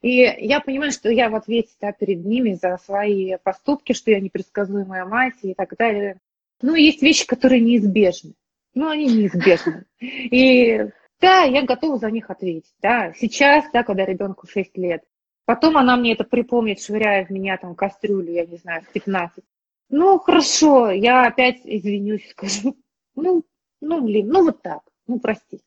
И 0.00 0.18
я 0.18 0.60
понимаю, 0.60 0.92
что 0.92 1.10
я 1.10 1.28
в 1.28 1.34
ответе 1.34 1.70
да, 1.80 1.92
перед 1.92 2.24
ними 2.24 2.54
за 2.54 2.78
свои 2.78 3.36
поступки, 3.42 3.92
что 3.92 4.10
я 4.10 4.20
непредсказуемая 4.20 5.04
мать 5.04 5.38
и 5.42 5.54
так 5.54 5.76
далее. 5.76 6.18
Ну, 6.62 6.74
есть 6.74 7.02
вещи, 7.02 7.26
которые 7.26 7.60
неизбежны 7.60 8.34
ну, 8.78 8.88
они 8.88 9.06
неизбежны. 9.06 9.84
И 10.00 10.88
да, 11.20 11.42
я 11.42 11.62
готова 11.62 11.98
за 11.98 12.10
них 12.10 12.30
ответить. 12.30 12.72
Да, 12.80 13.12
сейчас, 13.14 13.64
да, 13.72 13.82
когда 13.82 14.04
ребенку 14.04 14.46
6 14.46 14.76
лет. 14.78 15.02
Потом 15.44 15.76
она 15.76 15.96
мне 15.96 16.12
это 16.12 16.24
припомнит, 16.24 16.80
швыряя 16.80 17.24
в 17.24 17.30
меня 17.30 17.56
там 17.56 17.74
кастрюлю, 17.74 18.32
я 18.32 18.46
не 18.46 18.56
знаю, 18.58 18.82
в 18.82 18.92
15. 18.92 19.42
Ну, 19.90 20.18
хорошо, 20.18 20.90
я 20.90 21.26
опять 21.26 21.60
извинюсь, 21.64 22.28
скажу. 22.30 22.76
Ну, 23.16 23.44
ну, 23.80 24.02
блин, 24.02 24.28
ну 24.28 24.44
вот 24.44 24.62
так, 24.62 24.82
ну, 25.06 25.18
прости. 25.18 25.60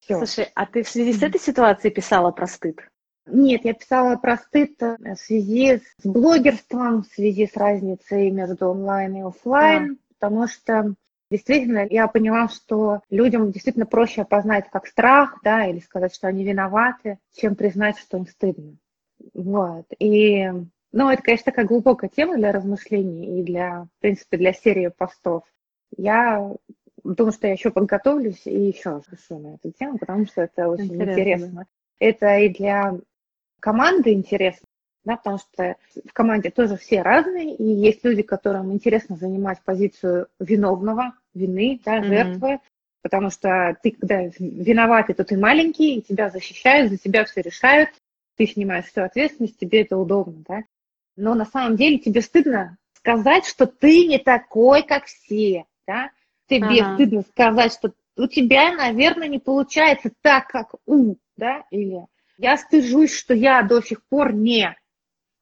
Все. 0.00 0.18
Слушай, 0.18 0.50
а 0.54 0.66
ты 0.66 0.82
в 0.82 0.88
связи 0.88 1.12
с 1.12 1.22
этой 1.22 1.40
ситуацией 1.40 1.92
писала 1.92 2.30
про 2.32 2.46
стыд? 2.46 2.80
Нет, 3.30 3.64
я 3.64 3.74
писала 3.74 4.16
про 4.16 4.36
стыд 4.36 4.82
э, 4.82 4.96
в 5.14 5.18
связи 5.18 5.80
с 5.98 6.06
блогерством, 6.06 7.02
в 7.02 7.14
связи 7.14 7.46
с 7.46 7.56
разницей 7.56 8.30
между 8.30 8.68
онлайн 8.68 9.16
и 9.16 9.22
офлайн, 9.22 9.98
а. 9.98 10.14
потому 10.14 10.46
что 10.48 10.94
Действительно, 11.30 11.86
я 11.90 12.08
поняла, 12.08 12.48
что 12.48 13.02
людям 13.10 13.52
действительно 13.52 13.84
проще 13.84 14.22
опознать 14.22 14.70
как 14.70 14.86
страх, 14.86 15.38
да, 15.44 15.66
или 15.66 15.78
сказать, 15.80 16.14
что 16.14 16.26
они 16.26 16.42
виноваты, 16.42 17.18
чем 17.34 17.54
признать, 17.54 17.98
что 17.98 18.16
им 18.16 18.26
стыдно. 18.26 18.76
Вот. 19.34 19.84
И, 19.98 20.50
ну, 20.92 21.10
это, 21.10 21.22
конечно, 21.22 21.44
такая 21.44 21.66
глубокая 21.66 22.08
тема 22.08 22.36
для 22.36 22.50
размышлений 22.50 23.40
и 23.40 23.42
для, 23.42 23.88
в 23.98 24.00
принципе, 24.00 24.38
для 24.38 24.54
серии 24.54 24.88
постов. 24.88 25.42
Я 25.94 26.50
думаю, 27.04 27.32
что 27.32 27.46
я 27.46 27.52
еще 27.52 27.70
подготовлюсь 27.70 28.46
и 28.46 28.68
еще 28.68 29.02
пишу 29.10 29.38
на 29.38 29.54
эту 29.56 29.70
тему, 29.72 29.98
потому 29.98 30.24
что 30.24 30.42
это 30.42 30.68
очень 30.68 30.94
интересно. 30.94 31.12
интересно. 31.12 31.66
Это 31.98 32.38
и 32.38 32.48
для 32.48 32.94
команды 33.60 34.12
интересно, 34.12 34.66
да, 35.04 35.16
потому 35.16 35.38
что 35.38 35.76
в 36.04 36.12
команде 36.12 36.50
тоже 36.50 36.76
все 36.76 37.02
разные, 37.02 37.54
и 37.54 37.64
есть 37.64 38.04
люди, 38.04 38.22
которым 38.22 38.72
интересно 38.72 39.16
занимать 39.16 39.60
позицию 39.64 40.28
виновного, 40.38 41.14
вины, 41.34 41.80
да, 41.84 42.02
жертвы, 42.02 42.54
mm-hmm. 42.54 42.60
потому 43.02 43.30
что 43.30 43.76
ты, 43.82 43.92
когда 43.92 44.24
виноватый, 44.38 45.14
то 45.14 45.24
ты 45.24 45.38
маленький, 45.38 45.96
и 45.96 46.02
тебя 46.02 46.30
защищают, 46.30 46.90
за 46.90 46.98
тебя 46.98 47.24
все 47.24 47.40
решают, 47.42 47.90
ты 48.36 48.46
снимаешь 48.46 48.86
всю 48.86 49.02
ответственность, 49.02 49.58
тебе 49.58 49.82
это 49.82 49.96
удобно, 49.96 50.44
да. 50.46 50.62
Но 51.16 51.34
на 51.34 51.44
самом 51.44 51.76
деле 51.76 51.98
тебе 51.98 52.20
стыдно 52.20 52.76
сказать, 52.94 53.46
что 53.46 53.66
ты 53.66 54.06
не 54.06 54.18
такой, 54.18 54.82
как 54.82 55.06
все, 55.06 55.64
да. 55.86 56.10
Тебе 56.48 56.82
ага. 56.82 56.94
стыдно 56.94 57.22
сказать, 57.22 57.72
что 57.72 57.92
у 58.16 58.26
тебя, 58.26 58.72
наверное, 58.74 59.28
не 59.28 59.38
получается 59.38 60.10
так, 60.22 60.48
как 60.48 60.74
у, 60.86 61.16
да, 61.36 61.64
или 61.70 62.06
я 62.38 62.56
стыжусь, 62.56 63.12
что 63.12 63.34
я 63.34 63.62
до 63.62 63.82
сих 63.82 64.02
пор 64.08 64.32
не 64.32 64.74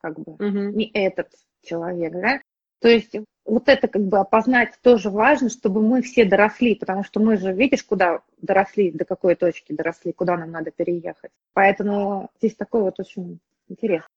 как 0.01 0.19
бы, 0.19 0.33
угу. 0.33 0.77
не 0.77 0.91
этот 0.93 1.29
человек, 1.63 2.13
да. 2.13 2.41
То 2.81 2.89
есть 2.89 3.15
вот 3.45 3.69
это 3.69 3.89
как 3.89 4.03
бы 4.03 4.19
опознать 4.19 4.75
тоже 4.83 5.11
важно, 5.11 5.49
чтобы 5.49 5.83
мы 5.83 6.03
все 6.03 6.25
доросли, 6.25 6.75
потому 6.75 7.05
что 7.05 7.21
мы 7.21 7.37
же, 7.37 7.53
видишь, 7.53 7.85
куда 7.85 8.21
доросли, 8.39 8.91
до 8.91 9.05
какой 9.05 9.35
точки 9.35 9.73
доросли, 9.73 10.13
куда 10.13 10.37
нам 10.37 10.51
надо 10.51 10.71
переехать. 10.71 11.31
Поэтому 11.55 12.31
здесь 12.39 12.55
такой 12.55 12.83
вот 12.83 12.99
очень 13.01 13.39
интересно. 13.69 14.09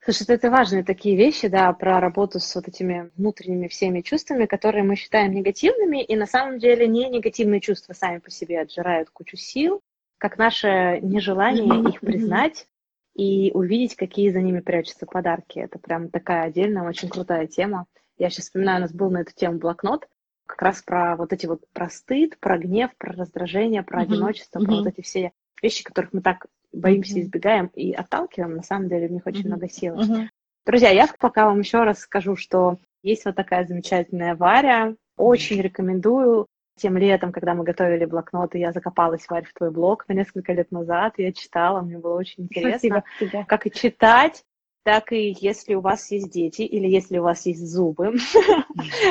Слушай, 0.00 0.36
это 0.36 0.50
важные 0.50 0.84
такие 0.84 1.16
вещи, 1.16 1.48
да, 1.48 1.72
про 1.72 2.00
работу 2.00 2.40
с 2.40 2.54
вот 2.54 2.68
этими 2.68 3.10
внутренними 3.16 3.68
всеми 3.68 4.00
чувствами, 4.00 4.46
которые 4.46 4.84
мы 4.84 4.96
считаем 4.96 5.32
негативными, 5.32 6.02
и 6.02 6.16
на 6.16 6.26
самом 6.26 6.58
деле 6.58 6.86
не 6.86 7.08
негативные 7.08 7.60
чувства 7.60 7.92
сами 7.94 8.18
по 8.18 8.30
себе 8.30 8.60
отжирают 8.60 9.10
кучу 9.10 9.36
сил, 9.36 9.82
как 10.18 10.38
наше 10.38 10.98
нежелание 11.02 11.80
mm-hmm. 11.80 11.88
их 11.90 12.00
признать, 12.00 12.66
и 13.14 13.50
увидеть, 13.52 13.96
какие 13.96 14.30
за 14.30 14.40
ними 14.40 14.60
прячутся 14.60 15.04
подарки. 15.04 15.58
Это 15.58 15.80
прям 15.80 16.08
такая 16.08 16.44
отдельная, 16.44 16.88
очень 16.88 17.08
крутая 17.08 17.48
тема. 17.48 17.86
Я 18.16 18.30
сейчас 18.30 18.46
вспоминаю, 18.46 18.78
у 18.78 18.82
нас 18.82 18.92
был 18.92 19.10
на 19.10 19.18
эту 19.18 19.34
тему 19.34 19.58
блокнот. 19.58 20.06
как 20.46 20.62
раз 20.62 20.82
про 20.82 21.14
вот 21.16 21.34
эти 21.34 21.44
вот 21.44 21.62
про 21.74 21.90
стыд, 21.90 22.38
про 22.38 22.56
гнев, 22.56 22.90
про 22.96 23.12
раздражение, 23.12 23.82
про 23.82 24.00
Мгм. 24.00 24.12
одиночество, 24.12 24.60
про 24.60 24.68
Мгм. 24.68 24.76
вот 24.78 24.86
эти 24.86 25.02
все 25.02 25.32
вещи, 25.60 25.84
которых 25.84 26.14
мы 26.14 26.22
так 26.22 26.46
боимся, 26.72 27.14
Мгм. 27.14 27.22
избегаем 27.22 27.66
и 27.74 27.92
отталкиваем, 27.92 28.54
на 28.56 28.62
самом 28.62 28.88
деле 28.88 29.08
в 29.08 29.12
них 29.12 29.26
очень 29.26 29.40
Мгм. 29.40 29.48
много 29.48 29.68
силы. 29.68 30.02
Мгм. 30.02 30.30
Друзья, 30.64 30.90
я 30.90 31.06
пока 31.18 31.46
вам 31.46 31.58
еще 31.60 31.82
раз 31.82 31.98
скажу, 31.98 32.34
что 32.36 32.78
есть 33.02 33.24
вот 33.26 33.34
такая 33.34 33.66
замечательная 33.66 34.36
Варя. 34.36 34.94
Очень 35.16 35.60
рекомендую. 35.60 36.46
Тем 36.78 36.96
летом, 36.96 37.32
когда 37.32 37.54
мы 37.54 37.64
готовили 37.64 38.04
блокноты, 38.04 38.58
я 38.58 38.72
закопалась, 38.72 39.28
Варь, 39.28 39.44
в 39.44 39.52
твой 39.52 39.70
блог 39.70 40.06
на 40.08 40.14
несколько 40.14 40.52
лет 40.52 40.70
назад. 40.70 41.14
Я 41.18 41.32
читала, 41.32 41.80
мне 41.82 41.98
было 41.98 42.16
очень 42.16 42.44
интересно. 42.44 43.02
Спасибо. 43.18 43.44
Как 43.46 43.66
и 43.66 43.70
читать, 43.70 44.44
так 44.84 45.12
и 45.12 45.36
если 45.40 45.74
у 45.74 45.80
вас 45.80 46.10
есть 46.10 46.30
дети 46.30 46.62
или 46.62 46.86
если 46.86 47.18
у 47.18 47.22
вас 47.24 47.44
есть 47.46 47.66
зубы. 47.66 48.14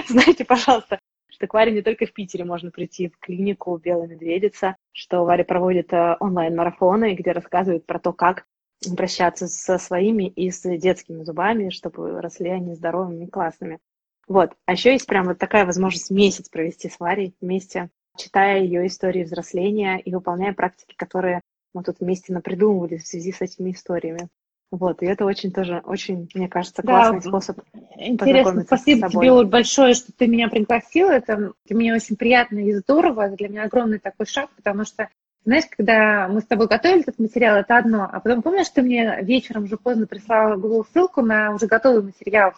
Знаете, 0.07 0.45
пожалуйста, 0.45 0.99
что 1.29 1.45
к 1.45 1.53
Варе 1.53 1.71
не 1.71 1.81
только 1.81 2.05
в 2.05 2.13
Питере 2.13 2.45
можно 2.45 2.71
прийти 2.71 3.09
в 3.09 3.19
клинику 3.19 3.77
«Белая 3.77 4.07
медведица», 4.07 4.75
что 4.91 5.23
Варя 5.23 5.43
проводит 5.43 5.93
э, 5.93 6.15
онлайн-марафоны, 6.19 7.13
где 7.13 7.31
рассказывает 7.31 7.85
про 7.85 7.99
то, 7.99 8.11
как 8.11 8.45
обращаться 8.85 9.47
со 9.47 9.77
своими 9.77 10.27
и 10.27 10.49
с 10.49 10.61
детскими 10.77 11.23
зубами, 11.23 11.69
чтобы 11.69 12.21
росли 12.21 12.49
они 12.49 12.73
здоровыми 12.73 13.25
и 13.25 13.29
классными. 13.29 13.79
Вот. 14.27 14.51
А 14.65 14.73
еще 14.73 14.91
есть 14.91 15.07
прям 15.07 15.25
вот 15.25 15.37
такая 15.37 15.65
возможность 15.65 16.11
месяц 16.11 16.49
провести 16.49 16.89
с 16.89 16.99
Варей 16.99 17.33
вместе, 17.41 17.89
читая 18.17 18.61
ее 18.61 18.85
истории 18.87 19.23
взросления 19.23 19.99
и 19.99 20.13
выполняя 20.13 20.53
практики, 20.53 20.95
которые 20.97 21.41
мы 21.73 21.83
тут 21.83 21.99
вместе 21.99 22.33
напридумывали 22.33 22.97
в 22.97 23.07
связи 23.07 23.31
с 23.31 23.41
этими 23.41 23.71
историями. 23.71 24.27
Вот, 24.69 25.01
и 25.01 25.05
это 25.05 25.23
очень 25.23 25.53
тоже, 25.53 25.81
очень, 25.85 26.29
мне 26.33 26.49
кажется, 26.49 26.81
Да, 26.83 26.91
классный 26.91 27.21
способ. 27.21 27.59
Интересно, 27.95 28.63
спасибо 28.63 29.09
тебе, 29.09 29.31
Оль, 29.31 29.45
большое, 29.45 29.93
что 29.93 30.11
ты 30.11 30.27
меня 30.27 30.49
пригласила. 30.49 31.11
Это 31.11 31.53
для 31.65 31.75
меня 31.75 31.95
очень 31.95 32.17
приятно 32.17 32.59
и 32.59 32.73
здорово. 32.73 33.27
Это 33.27 33.37
для 33.37 33.47
меня 33.47 33.63
огромный 33.63 33.99
такой 33.99 34.25
шаг, 34.25 34.49
потому 34.57 34.83
что, 34.83 35.07
знаешь, 35.45 35.63
когда 35.69 36.27
мы 36.27 36.41
с 36.41 36.45
тобой 36.45 36.67
готовили 36.67 37.01
этот 37.01 37.17
материал, 37.17 37.55
это 37.55 37.77
одно. 37.77 38.09
А 38.11 38.19
потом, 38.19 38.41
помнишь, 38.41 38.67
ты 38.69 38.81
мне 38.81 39.19
вечером 39.21 39.63
уже 39.63 39.77
поздно 39.77 40.05
прислала 40.05 40.57
Google 40.57 40.85
ссылку 40.91 41.21
на 41.21 41.53
уже 41.53 41.67
готовый 41.67 42.03
материал? 42.03 42.51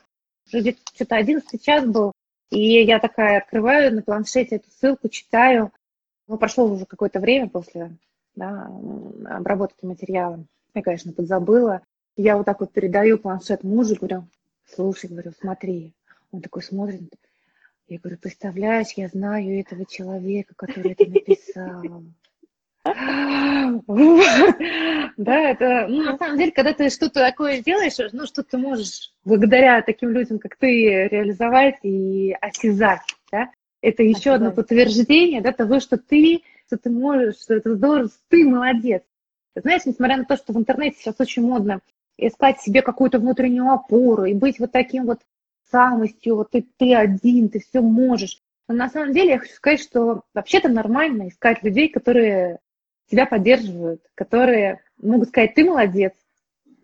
Что-то 0.49 1.15
11 1.15 1.63
час 1.63 1.85
был. 1.85 2.13
И 2.49 2.83
я 2.83 2.99
такая 2.99 3.37
открываю 3.37 3.93
на 3.93 4.01
планшете 4.01 4.57
эту 4.57 4.69
ссылку, 4.71 5.07
читаю. 5.09 5.71
Ну, 6.27 6.37
прошло 6.37 6.65
уже 6.65 6.85
какое-то 6.85 7.19
время 7.19 7.47
после 7.47 7.95
да, 8.35 8.71
обработки 9.29 9.85
материала. 9.85 10.43
Я, 10.73 10.81
конечно, 10.81 11.13
подзабыла. 11.13 11.81
Я 12.15 12.37
вот 12.37 12.45
так 12.45 12.59
вот 12.59 12.71
передаю 12.71 13.17
планшет 13.17 13.63
мужу, 13.63 13.95
говорю, 13.95 14.27
слушай, 14.65 15.09
говорю, 15.09 15.31
смотри. 15.39 15.93
Он 16.31 16.41
такой 16.41 16.63
смотрит. 16.63 17.13
Я 17.87 17.97
говорю, 17.97 18.17
представляешь, 18.17 18.91
я 18.95 19.07
знаю 19.07 19.59
этого 19.59 19.85
человека, 19.85 20.53
который 20.55 20.91
это 20.91 21.09
написал. 21.09 22.03
Да, 25.17 25.37
это, 25.37 25.87
ну, 25.89 26.03
на 26.03 26.17
самом 26.17 26.37
деле, 26.37 26.53
когда 26.53 26.71
ты 26.71 26.89
что-то 26.89 27.19
такое 27.19 27.61
делаешь, 27.61 27.97
ну, 28.13 28.25
что 28.25 28.41
ты 28.41 28.57
можешь 28.57 29.11
благодаря 29.29 29.81
таким 29.81 30.09
людям, 30.09 30.39
как 30.39 30.57
ты, 30.57 31.07
реализовать 31.07 31.77
и 31.83 32.35
осязать, 32.41 33.01
да, 33.31 33.49
это 33.81 34.03
еще 34.03 34.31
одно 34.31 34.51
подтверждение, 34.51 35.41
да, 35.41 35.53
того, 35.53 35.79
что 35.79 35.97
ты, 35.97 36.41
что 36.67 36.77
ты 36.77 36.89
можешь, 36.89 37.39
что 37.39 37.53
это 37.53 37.75
здорово, 37.75 38.09
ты 38.27 38.45
молодец. 38.45 39.03
Ты 39.53 39.61
знаешь, 39.61 39.85
несмотря 39.85 40.17
на 40.17 40.25
то, 40.25 40.35
что 40.35 40.51
в 40.51 40.57
интернете 40.57 40.97
сейчас 40.99 41.15
очень 41.19 41.43
модно 41.43 41.79
искать 42.17 42.59
себе 42.59 42.81
какую-то 42.81 43.19
внутреннюю 43.19 43.71
опору 43.71 44.25
и 44.25 44.33
быть 44.33 44.59
вот 44.59 44.71
таким 44.71 45.05
вот 45.05 45.21
самостью, 45.71 46.35
вот 46.35 46.51
ты, 46.51 46.65
ты 46.77 46.93
один, 46.95 47.49
ты 47.49 47.59
все 47.59 47.81
можешь. 47.81 48.41
Но 48.67 48.75
на 48.75 48.89
самом 48.89 49.13
деле 49.13 49.31
я 49.31 49.39
хочу 49.39 49.53
сказать, 49.53 49.81
что 49.81 50.23
вообще-то 50.33 50.67
нормально 50.67 51.29
искать 51.29 51.63
людей, 51.63 51.89
которые 51.89 52.59
тебя 53.09 53.25
поддерживают, 53.25 54.01
которые 54.15 54.81
могут 54.97 55.29
сказать, 55.29 55.53
ты 55.55 55.63
молодец, 55.63 56.13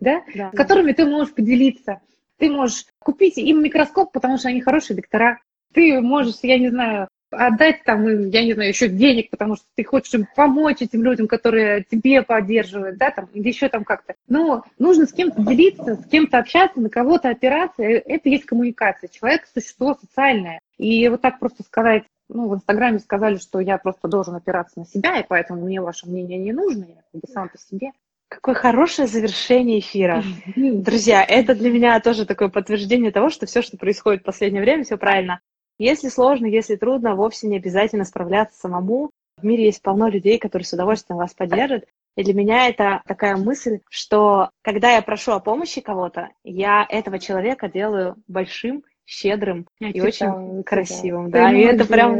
да? 0.00 0.22
Да. 0.34 0.50
с 0.52 0.56
которыми 0.56 0.92
ты 0.92 1.04
можешь 1.04 1.34
поделиться. 1.34 2.00
Ты 2.38 2.50
можешь 2.50 2.86
купить 2.98 3.38
им 3.38 3.62
микроскоп, 3.62 4.12
потому 4.12 4.38
что 4.38 4.48
они 4.48 4.60
хорошие 4.60 4.96
доктора. 4.96 5.38
Ты 5.72 6.00
можешь, 6.00 6.36
я 6.42 6.58
не 6.58 6.68
знаю, 6.68 7.08
отдать 7.30 7.82
там, 7.84 8.28
я 8.28 8.44
не 8.44 8.54
знаю, 8.54 8.70
еще 8.70 8.88
денег, 8.88 9.30
потому 9.30 9.56
что 9.56 9.66
ты 9.74 9.84
хочешь 9.84 10.14
им 10.14 10.26
помочь 10.34 10.80
этим 10.80 11.02
людям, 11.02 11.28
которые 11.28 11.84
тебе 11.84 12.22
поддерживают, 12.22 12.98
да, 12.98 13.10
там, 13.10 13.28
или 13.32 13.48
еще 13.48 13.68
там 13.68 13.84
как-то. 13.84 14.14
Но 14.28 14.64
нужно 14.78 15.06
с 15.06 15.12
кем-то 15.12 15.42
делиться, 15.42 15.96
с 15.96 16.08
кем-то 16.08 16.38
общаться, 16.38 16.80
на 16.80 16.88
кого-то 16.88 17.28
опираться. 17.28 17.82
Э, 17.82 18.02
Это 18.04 18.28
есть 18.28 18.46
коммуникация. 18.46 19.08
Человек– 19.08 19.46
существо 19.54 19.96
социальное. 20.00 20.60
И 20.78 21.08
вот 21.08 21.20
так 21.20 21.38
просто 21.38 21.62
сказать, 21.62 22.04
ну, 22.28 22.48
в 22.48 22.54
Инстаграме 22.54 22.98
сказали, 22.98 23.36
что 23.36 23.60
я 23.60 23.78
просто 23.78 24.08
должен 24.08 24.34
опираться 24.34 24.78
на 24.78 24.86
себя, 24.86 25.20
и 25.20 25.26
поэтому 25.26 25.64
мне 25.64 25.80
ваше 25.80 26.08
мнение 26.08 26.38
не 26.38 26.52
нужно, 26.52 26.84
я 26.84 27.02
как 27.12 27.20
бы 27.20 27.28
сам 27.28 27.48
по 27.48 27.58
себе. 27.58 27.92
Какое 28.28 28.54
хорошее 28.54 29.06
завершение 29.06 29.78
эфира. 29.78 30.22
Друзья, 30.56 31.24
это 31.24 31.54
для 31.54 31.70
меня 31.70 32.00
тоже 32.00 32.26
такое 32.26 32.48
подтверждение 32.48 33.12
того, 33.12 33.30
что 33.30 33.46
все, 33.46 33.62
что 33.62 33.76
происходит 33.76 34.22
в 34.22 34.24
последнее 34.24 34.62
время, 34.62 34.84
все 34.84 34.96
правильно. 34.96 35.40
Если 35.78 36.08
сложно, 36.08 36.46
если 36.46 36.76
трудно, 36.76 37.14
вовсе 37.14 37.46
не 37.46 37.56
обязательно 37.56 38.04
справляться 38.04 38.58
самому. 38.58 39.10
В 39.36 39.44
мире 39.44 39.66
есть 39.66 39.82
полно 39.82 40.08
людей, 40.08 40.38
которые 40.38 40.64
с 40.66 40.72
удовольствием 40.72 41.18
вас 41.18 41.34
поддержат. 41.34 41.84
И 42.16 42.24
для 42.24 42.32
меня 42.32 42.68
это 42.68 43.02
такая 43.06 43.36
мысль, 43.36 43.80
что 43.90 44.50
когда 44.62 44.92
я 44.92 45.02
прошу 45.02 45.32
о 45.32 45.40
помощи 45.40 45.82
кого-то, 45.82 46.30
я 46.42 46.86
этого 46.88 47.18
человека 47.18 47.68
делаю 47.68 48.16
большим, 48.26 48.84
щедрым 49.06 49.66
Я 49.80 49.90
и 49.90 50.12
читала 50.12 50.40
очень 50.40 50.62
красивым. 50.64 51.26
Ты 51.26 51.32
Да, 51.32 51.52
и 51.52 51.60
это 51.60 51.86
прям... 51.86 52.14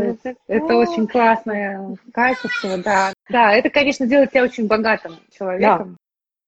Это 0.47 0.75
О, 0.75 0.77
очень 0.77 1.07
классное 1.07 1.97
качество, 2.13 2.79
да. 2.79 3.13
Да, 3.29 3.53
это, 3.53 3.71
конечно, 3.71 4.07
делает 4.07 4.31
тебя 4.31 4.45
очень 4.45 4.67
богатым 4.67 5.19
человеком. 5.37 5.99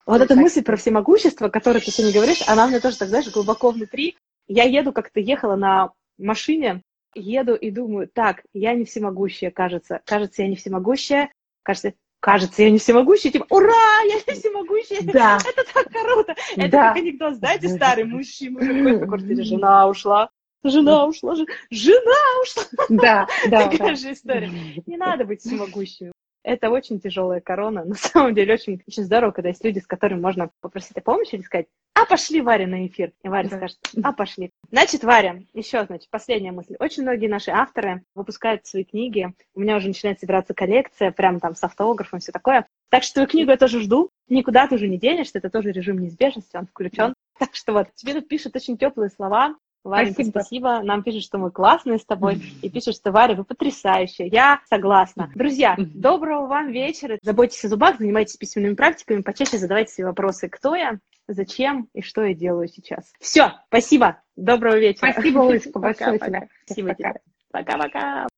Вот 0.07 0.23
эта 0.23 0.37
мысль 0.37 0.63
про 0.63 0.77
всемогущество, 0.77 1.49
которую 1.51 1.83
ты 1.83 1.91
сегодня 1.91 2.15
говоришь, 2.15 2.43
она 2.47 2.67
мне 2.67 2.81
тоже, 2.81 2.97
так 2.97 3.09
знаешь, 3.09 3.31
глубоко 3.31 3.73
внутри. 3.73 4.17
Я 4.47 4.65
еду, 4.65 4.93
как 4.93 5.11
ты 5.11 5.21
ехала 5.21 5.57
на 5.57 5.91
машине, 6.17 6.83
еду 7.15 7.55
и 7.55 7.71
думаю, 7.71 8.09
так, 8.09 8.43
я 8.55 8.75
не 8.75 8.85
всемогущая, 8.85 9.51
кажется. 9.51 10.01
Кажется, 10.07 10.43
я 10.43 10.49
не 10.49 10.57
всемогущая. 10.57 11.31
Кажется, 11.63 11.93
кажется, 12.21 12.63
я 12.63 12.71
не 12.71 12.79
всемогущая. 12.79 13.33
Типа, 13.33 13.47
ура, 13.51 14.01
я 14.09 14.15
не 14.27 14.33
всемогущая. 14.35 15.01
Да. 15.03 15.39
Это 15.45 15.65
так 15.73 15.89
круто. 15.91 16.35
Это 16.57 16.69
Да. 16.71 16.89
как 16.89 16.97
анекдот, 16.97 17.35
знаете, 17.37 17.69
старый 17.69 18.05
мужчина 18.05 18.59
ходит 18.61 19.01
по 19.01 19.07
квартире, 19.07 19.43
жена 19.45 19.89
ушла, 19.89 20.31
жена 20.65 21.07
ушла, 21.07 21.35
жена 21.71 22.41
ушла. 22.43 22.63
Да, 22.89 23.29
да, 23.49 23.69
Такая 23.69 23.89
да. 23.91 23.95
же 23.95 24.13
история. 24.13 24.51
Не 24.87 24.97
надо 24.97 25.25
быть 25.25 25.41
всемогущим. 25.41 26.13
Это 26.49 26.71
очень 26.71 26.99
тяжелая 26.99 27.41
корона. 27.41 27.85
На 27.85 27.95
самом 27.95 28.35
деле 28.35 28.55
очень, 28.55 28.83
очень 28.89 29.05
здорово, 29.05 29.33
когда 29.33 29.51
есть 29.51 29.63
люди, 29.63 29.81
с 29.81 29.87
которыми 29.87 30.21
можно 30.21 30.51
попросить 30.63 30.97
о 30.97 31.03
помощи 31.03 31.35
или 31.35 31.43
сказать, 31.43 31.67
а 31.95 32.07
пошли, 32.07 32.41
Варя, 32.41 32.67
на 32.67 32.87
эфир. 32.87 33.13
И 33.23 33.29
Варя 33.29 33.51
Да. 33.51 33.57
скажет, 33.59 33.79
а 34.03 34.13
пошли. 34.13 34.51
Значит, 34.71 35.05
Варя, 35.05 35.43
еще, 35.53 35.85
значит, 35.85 36.09
последняя 36.11 36.53
мысль. 36.53 36.77
Очень 36.79 37.03
многие 37.03 37.27
наши 37.27 37.51
авторы 37.51 38.03
выпускают 38.15 38.67
свои 38.67 38.85
книги. 38.85 39.31
У 39.55 39.61
меня 39.61 39.77
уже 39.77 39.89
начинает 39.89 40.21
собираться 40.21 40.55
коллекция, 40.55 41.11
прям 41.11 41.39
там 41.39 41.55
с 41.55 41.63
автографом, 41.63 42.21
все 42.21 42.33
такое. 42.33 42.67
Так 42.89 43.03
что 43.03 43.15
твою 43.15 43.29
книгу 43.29 43.51
я 43.51 43.59
тоже 43.59 43.81
жду. 43.83 44.09
Никуда 44.29 44.67
ты 44.69 44.77
уже 44.77 44.89
не 44.89 44.99
денешься, 44.99 45.39
это 45.39 45.51
тоже 45.51 45.73
режим 45.73 45.99
неизбежности, 45.99 46.57
он 46.57 46.67
включен. 46.67 47.15
Так 47.39 47.55
что 47.55 47.73
вот, 47.75 47.89
тебе 47.95 48.15
тут 48.15 48.27
пишут 48.29 48.57
очень 48.57 48.79
теплые 48.79 49.11
слова. 49.11 49.55
Варенька, 49.89 50.25
Спасибо. 50.25 50.31
спасибо. 50.31 50.81
Нам 50.83 51.03
пишут, 51.03 51.23
что 51.25 51.39
мы 51.39 51.51
классные 51.51 51.99
с 51.99 52.05
тобой. 52.05 52.43
И 52.63 52.71
пишут, 52.71 52.97
что 52.97 53.13
Варя, 53.13 53.35
вы 53.35 53.45
потрясающая. 53.45 54.27
Я 54.27 54.61
согласна. 54.69 55.31
Друзья, 55.35 55.77
доброго 55.79 56.47
вам 56.47 56.71
вечера. 56.71 57.19
Заботьтесь 57.23 57.65
о 57.65 57.69
зубах, 57.69 57.99
занимайтесь 57.99 58.37
письменными 58.37 58.75
практиками, 58.75 59.23
почаще 59.23 59.59
задавайте 59.59 59.93
себе 59.93 60.07
вопросы, 60.07 60.49
кто 60.49 60.75
я, 60.75 60.99
зачем 61.27 61.89
и 61.95 62.03
что 62.03 62.23
я 62.25 62.35
делаю 62.35 62.69
сейчас. 62.69 63.13
Все, 63.21 63.53
спасибо. 63.69 64.21
Доброго 64.37 64.79
вечера. 64.79 65.13
Спасибо, 65.13 65.49
Олечка, 65.49 65.79
большое 65.79 66.19
тебе. 66.19 66.49
Спасибо 66.65 66.89
Пока. 66.89 67.11
тебе. 67.11 67.21
Пока-пока. 67.51 68.29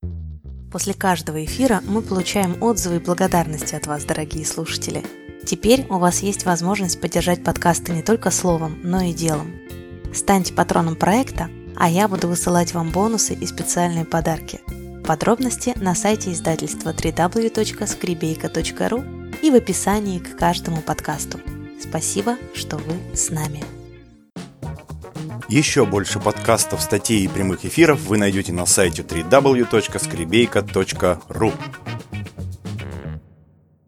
После 0.72 0.94
каждого 0.94 1.44
эфира 1.44 1.80
мы 1.86 2.00
получаем 2.00 2.62
отзывы 2.62 2.96
и 2.96 3.00
благодарности 3.00 3.74
от 3.74 3.86
вас, 3.86 4.04
дорогие 4.04 4.46
слушатели. 4.46 5.02
Теперь 5.44 5.84
у 5.88 5.98
вас 5.98 6.20
есть 6.20 6.44
возможность 6.44 7.00
поддержать 7.00 7.42
подкасты 7.42 7.92
не 7.92 8.02
только 8.02 8.30
словом, 8.30 8.78
но 8.84 9.00
и 9.00 9.12
делом. 9.12 9.59
Станьте 10.12 10.52
патроном 10.52 10.96
проекта, 10.96 11.48
а 11.76 11.88
я 11.88 12.08
буду 12.08 12.26
высылать 12.28 12.74
вам 12.74 12.90
бонусы 12.90 13.32
и 13.34 13.46
специальные 13.46 14.04
подарки. 14.04 14.60
Подробности 15.06 15.72
на 15.76 15.94
сайте 15.94 16.32
издательства 16.32 16.90
www.skribейка.ru 16.90 19.40
и 19.42 19.50
в 19.50 19.54
описании 19.54 20.18
к 20.18 20.36
каждому 20.36 20.82
подкасту. 20.82 21.40
Спасибо, 21.80 22.36
что 22.54 22.76
вы 22.76 22.92
с 23.14 23.30
нами. 23.30 23.64
Еще 25.48 25.84
больше 25.84 26.20
подкастов, 26.20 26.80
статей 26.80 27.24
и 27.24 27.28
прямых 27.28 27.64
эфиров 27.64 28.00
вы 28.02 28.18
найдете 28.18 28.52
на 28.52 28.66
сайте 28.66 29.02
www.skribeyka.ru 29.02 31.52